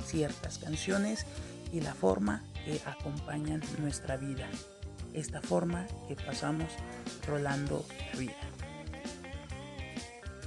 ciertas 0.07 0.59
canciones 0.59 1.27
y 1.73 1.81
la 1.81 1.95
forma 1.95 2.43
que 2.65 2.81
acompañan 2.87 3.63
nuestra 3.79 4.17
vida, 4.17 4.49
esta 5.15 5.41
forma 5.41 5.87
que 6.09 6.17
pasamos 6.17 6.69
rolando 7.27 7.87
la 8.13 8.19
vida. 8.19 8.35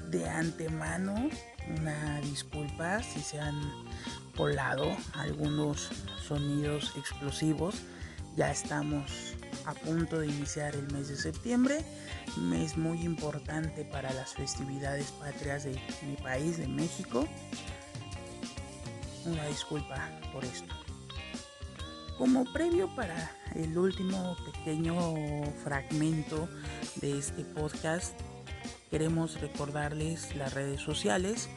De 0.09 0.27
antemano, 0.29 1.29
una 1.79 2.21
disculpa 2.21 3.01
si 3.01 3.21
se 3.21 3.39
han 3.39 3.59
colado 4.35 4.95
algunos 5.13 5.89
sonidos 6.21 6.93
explosivos. 6.95 7.75
Ya 8.35 8.51
estamos 8.51 9.35
a 9.65 9.73
punto 9.73 10.19
de 10.19 10.27
iniciar 10.27 10.75
el 10.75 10.89
mes 10.93 11.07
de 11.09 11.17
septiembre, 11.17 11.83
mes 12.37 12.77
muy 12.77 13.01
importante 13.01 13.83
para 13.83 14.13
las 14.13 14.33
festividades 14.33 15.11
patrias 15.11 15.63
de 15.63 15.79
mi 16.03 16.15
país, 16.15 16.57
de 16.57 16.67
México. 16.67 17.27
Una 19.25 19.45
disculpa 19.47 20.09
por 20.31 20.45
esto. 20.45 20.86
Como 22.17 22.45
previo 22.45 22.87
para 22.95 23.31
el 23.53 23.77
último 23.77 24.35
pequeño 24.45 24.95
fragmento 25.63 26.49
de 26.95 27.19
este 27.19 27.43
podcast, 27.43 28.19
queremos 28.89 29.39
recordarles 29.39 30.35
las 30.35 30.55
redes 30.55 30.81
sociales 30.81 31.47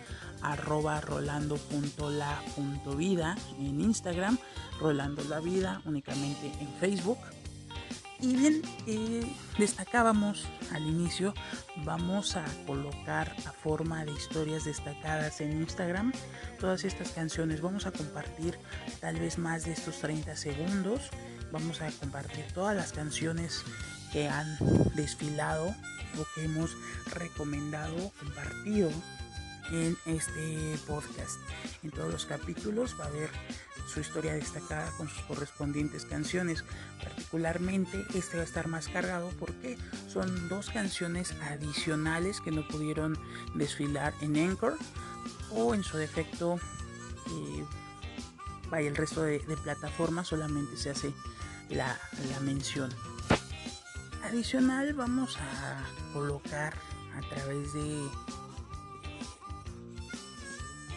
arroba 0.42 1.00
rolando.la.vida 1.00 3.36
en 3.58 3.80
Instagram, 3.80 4.36
Rolando 4.78 5.24
la 5.24 5.40
Vida 5.40 5.80
únicamente 5.86 6.52
en 6.60 6.68
Facebook 6.78 7.16
y 8.22 8.36
bien, 8.36 8.62
eh, 8.86 9.24
destacábamos 9.58 10.46
al 10.72 10.86
inicio, 10.86 11.34
vamos 11.84 12.36
a 12.36 12.44
colocar 12.66 13.34
a 13.46 13.52
forma 13.52 14.04
de 14.04 14.12
historias 14.12 14.64
destacadas 14.64 15.40
en 15.40 15.52
Instagram 15.52 16.12
todas 16.58 16.84
estas 16.84 17.10
canciones. 17.12 17.60
Vamos 17.60 17.86
a 17.86 17.92
compartir 17.92 18.58
tal 19.00 19.18
vez 19.18 19.38
más 19.38 19.64
de 19.64 19.72
estos 19.72 19.98
30 20.00 20.36
segundos. 20.36 21.10
Vamos 21.52 21.80
a 21.80 21.90
compartir 21.92 22.44
todas 22.52 22.76
las 22.76 22.92
canciones 22.92 23.62
que 24.12 24.28
han 24.28 24.56
desfilado 24.94 25.74
o 26.18 26.26
que 26.34 26.44
hemos 26.44 26.76
recomendado, 27.14 28.12
compartido 28.18 28.90
en 29.72 29.96
este 30.06 30.76
podcast. 30.86 31.38
En 31.82 31.90
todos 31.90 32.12
los 32.12 32.26
capítulos 32.26 32.96
va 32.98 33.04
a 33.04 33.08
haber 33.08 33.30
su 33.90 34.00
historia 34.00 34.34
destacada 34.34 34.90
con 34.96 35.08
sus 35.08 35.22
correspondientes 35.24 36.04
canciones. 36.04 36.64
Particularmente 37.02 38.04
este 38.14 38.36
va 38.36 38.42
a 38.42 38.46
estar 38.46 38.68
más 38.68 38.88
cargado 38.88 39.30
porque 39.38 39.76
son 40.08 40.48
dos 40.48 40.70
canciones 40.70 41.34
adicionales 41.42 42.40
que 42.40 42.52
no 42.52 42.66
pudieron 42.68 43.18
desfilar 43.54 44.14
en 44.20 44.36
Anchor 44.36 44.78
o 45.50 45.74
en 45.74 45.82
su 45.82 45.96
defecto 45.96 46.56
eh, 47.26 47.64
vaya 48.70 48.88
el 48.88 48.96
resto 48.96 49.22
de, 49.22 49.40
plataformas 49.62 50.28
solamente 50.28 50.76
se 50.76 50.90
hace 50.90 51.12
la, 51.68 51.98
la 52.30 52.40
mención. 52.40 52.90
Adicional 54.22 54.94
vamos 54.94 55.36
a 55.36 55.82
colocar 56.12 56.74
a 57.16 57.20
través 57.34 57.72
de 57.72 58.08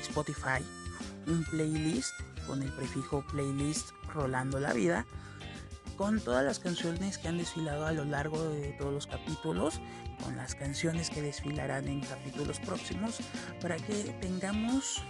Spotify 0.01 0.63
un 1.25 1.43
playlist 1.45 2.13
con 2.47 2.62
el 2.62 2.71
prefijo 2.71 3.23
playlist 3.32 3.91
Rolando 4.13 4.60
la 4.60 4.73
Vida 4.73 5.06
con 5.97 6.19
todas 6.19 6.43
las 6.43 6.60
canciones 6.60 7.17
que 7.17 7.27
han 7.27 7.38
desfilado 7.38 7.86
a 7.86 7.91
lo 7.91 8.03
largo 8.06 8.49
de 8.49 8.73
todos 8.73 8.93
los 8.93 9.08
capítulos, 9.08 9.79
con 10.23 10.36
las 10.36 10.56
canciones 10.56 11.10
que 11.10 11.21
desfilarán 11.21 11.88
en 11.88 12.01
capítulos 12.01 12.60
próximos, 12.60 13.19
para 13.62 13.77
que 13.77 14.15
tengamos 14.19 15.03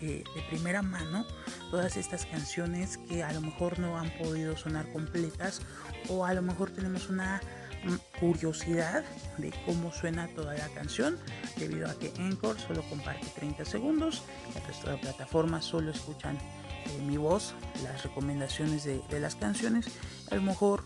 eh, 0.00 0.24
de 0.34 0.42
primera 0.50 0.82
mano 0.82 1.24
todas 1.70 1.96
estas 1.96 2.26
canciones 2.26 2.98
que 2.98 3.22
a 3.22 3.32
lo 3.32 3.40
mejor 3.40 3.78
no 3.78 3.96
han 3.96 4.10
podido 4.18 4.56
sonar 4.56 4.90
completas 4.92 5.62
o 6.08 6.26
a 6.26 6.34
lo 6.34 6.42
mejor 6.42 6.70
tenemos 6.70 7.08
una 7.08 7.40
curiosidad 8.18 9.04
de 9.38 9.52
cómo 9.66 9.92
suena 9.92 10.28
toda 10.28 10.54
la 10.54 10.68
canción, 10.68 11.18
debido 11.56 11.88
a 11.88 11.94
que 11.98 12.12
Encore 12.18 12.58
solo 12.60 12.82
comparte 12.88 13.26
30 13.34 13.64
segundos, 13.64 14.22
el 14.54 14.62
resto 14.64 14.90
de 14.90 14.98
plataformas 14.98 15.64
solo 15.64 15.90
escuchan 15.90 16.36
eh, 16.36 17.02
mi 17.06 17.16
voz, 17.16 17.54
las 17.82 18.02
recomendaciones 18.02 18.84
de, 18.84 19.20
las 19.20 19.36
canciones, 19.36 19.86
a 20.30 20.36
lo 20.36 20.42
mejor 20.42 20.84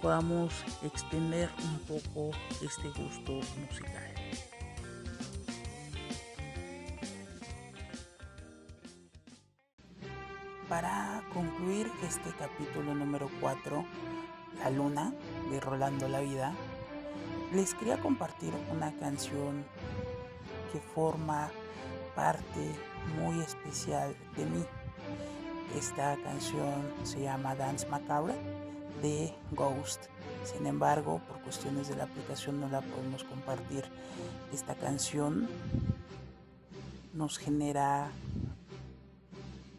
podamos 0.00 0.52
extender 0.84 1.50
un 1.64 1.78
poco 1.80 2.30
este 2.62 2.88
gusto 2.90 3.40
musical. 3.60 4.18
Para 10.68 11.24
concluir 11.32 11.90
este 12.02 12.30
capítulo 12.38 12.94
número 12.94 13.30
4, 13.40 13.86
La 14.58 14.70
Luna, 14.70 15.14
de 15.50 15.60
Rolando 15.60 16.08
la 16.08 16.20
Vida, 16.20 16.54
les 17.52 17.74
quería 17.74 17.98
compartir 17.98 18.52
una 18.72 18.92
canción 18.98 19.64
que 20.72 20.80
forma 20.80 21.50
parte 22.14 22.74
muy 23.20 23.40
especial 23.40 24.14
de 24.36 24.44
mí. 24.46 24.64
Esta 25.76 26.16
canción 26.22 26.82
se 27.04 27.22
llama 27.22 27.54
Dance 27.54 27.86
Macabre 27.88 28.34
de 29.02 29.34
Ghost. 29.52 30.06
Sin 30.44 30.66
embargo, 30.66 31.20
por 31.28 31.40
cuestiones 31.42 31.88
de 31.88 31.96
la 31.96 32.04
aplicación 32.04 32.60
no 32.60 32.68
la 32.68 32.80
podemos 32.80 33.24
compartir. 33.24 33.84
Esta 34.52 34.74
canción 34.74 35.48
nos 37.14 37.38
genera 37.38 38.10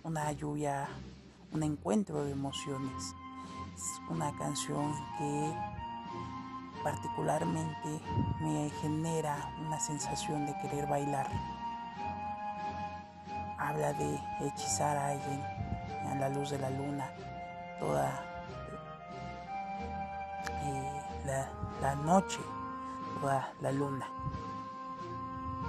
una 0.03 0.32
lluvia, 0.32 0.88
un 1.51 1.63
encuentro 1.63 2.23
de 2.23 2.32
emociones 2.32 3.15
una 4.09 4.31
canción 4.37 4.93
que 5.17 5.53
particularmente 6.83 8.01
me 8.39 8.69
genera 8.81 9.53
una 9.65 9.79
sensación 9.79 10.45
de 10.45 10.55
querer 10.61 10.87
bailar. 10.87 11.27
Habla 13.57 13.93
de 13.93 14.19
hechizar 14.41 14.97
a 14.97 15.09
alguien 15.09 15.43
en 16.11 16.19
la 16.19 16.29
luz 16.29 16.49
de 16.49 16.59
la 16.59 16.69
luna, 16.69 17.09
toda 17.79 18.11
eh, 20.63 21.01
la, 21.25 21.49
la 21.81 21.95
noche, 21.95 22.39
toda 23.19 23.51
la 23.61 23.71
luna. 23.71 24.07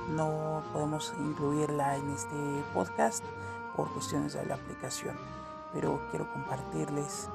No 0.08 0.62
podemos 0.72 1.14
incluirla 1.18 1.96
en 1.96 2.10
este 2.10 2.64
podcast 2.74 3.24
por 3.76 3.88
cuestiones 3.92 4.32
de 4.32 4.46
la 4.46 4.54
aplicación, 4.54 5.16
pero 5.72 6.00
quiero 6.10 6.32
compartirles 6.32 7.28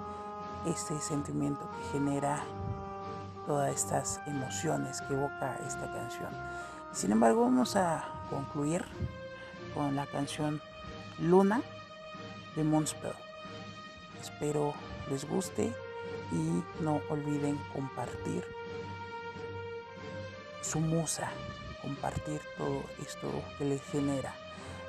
este 0.65 0.99
sentimiento 0.99 1.69
que 1.69 1.99
genera 1.99 2.43
todas 3.45 3.73
estas 3.73 4.19
emociones 4.27 5.01
que 5.01 5.13
evoca 5.13 5.57
esta 5.65 5.91
canción. 5.91 6.29
Sin 6.91 7.11
embargo, 7.11 7.43
vamos 7.43 7.75
a 7.75 8.03
concluir 8.29 8.83
con 9.73 9.95
la 9.95 10.05
canción 10.07 10.61
Luna 11.19 11.61
de 12.55 12.63
Moonspell. 12.63 13.13
Espero 14.21 14.73
les 15.09 15.27
guste 15.27 15.73
y 16.31 16.83
no 16.83 17.01
olviden 17.09 17.57
compartir 17.73 18.43
su 20.61 20.79
musa, 20.79 21.29
compartir 21.81 22.41
todo 22.57 22.83
esto 23.05 23.29
que 23.57 23.65
les 23.65 23.81
genera. 23.83 24.33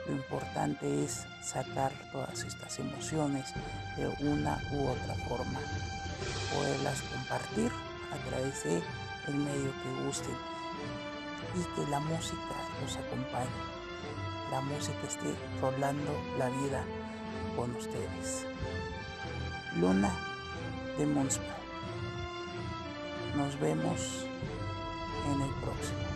Lo 0.09 0.15
importante 0.15 1.05
es 1.05 1.27
sacar 1.43 1.93
todas 2.13 2.45
estas 2.45 2.79
emociones 2.79 3.53
de 3.97 4.07
una 4.27 4.61
u 4.73 4.89
otra 4.89 5.15
forma, 5.29 5.59
poderlas 6.55 7.03
compartir 7.03 7.73
a 8.13 8.29
través 8.29 8.63
de 8.65 8.83
el 9.27 9.35
medio 9.35 9.73
que 9.83 10.05
gusten 10.07 10.37
y 11.55 11.75
que 11.75 11.91
la 11.91 11.99
música 12.01 12.55
los 12.83 12.97
acompañe. 12.97 13.77
la 14.51 14.61
música 14.61 14.99
esté 15.09 15.35
rolando 15.61 16.13
la 16.39 16.49
vida 16.51 16.85
con 17.57 17.75
ustedes. 17.75 18.47
Luna 19.77 20.13
de 20.99 21.07
Monspa. 21.07 21.57
Nos 23.37 23.59
vemos 23.59 24.25
en 25.35 25.43
el 25.43 25.51
próximo. 25.63 26.16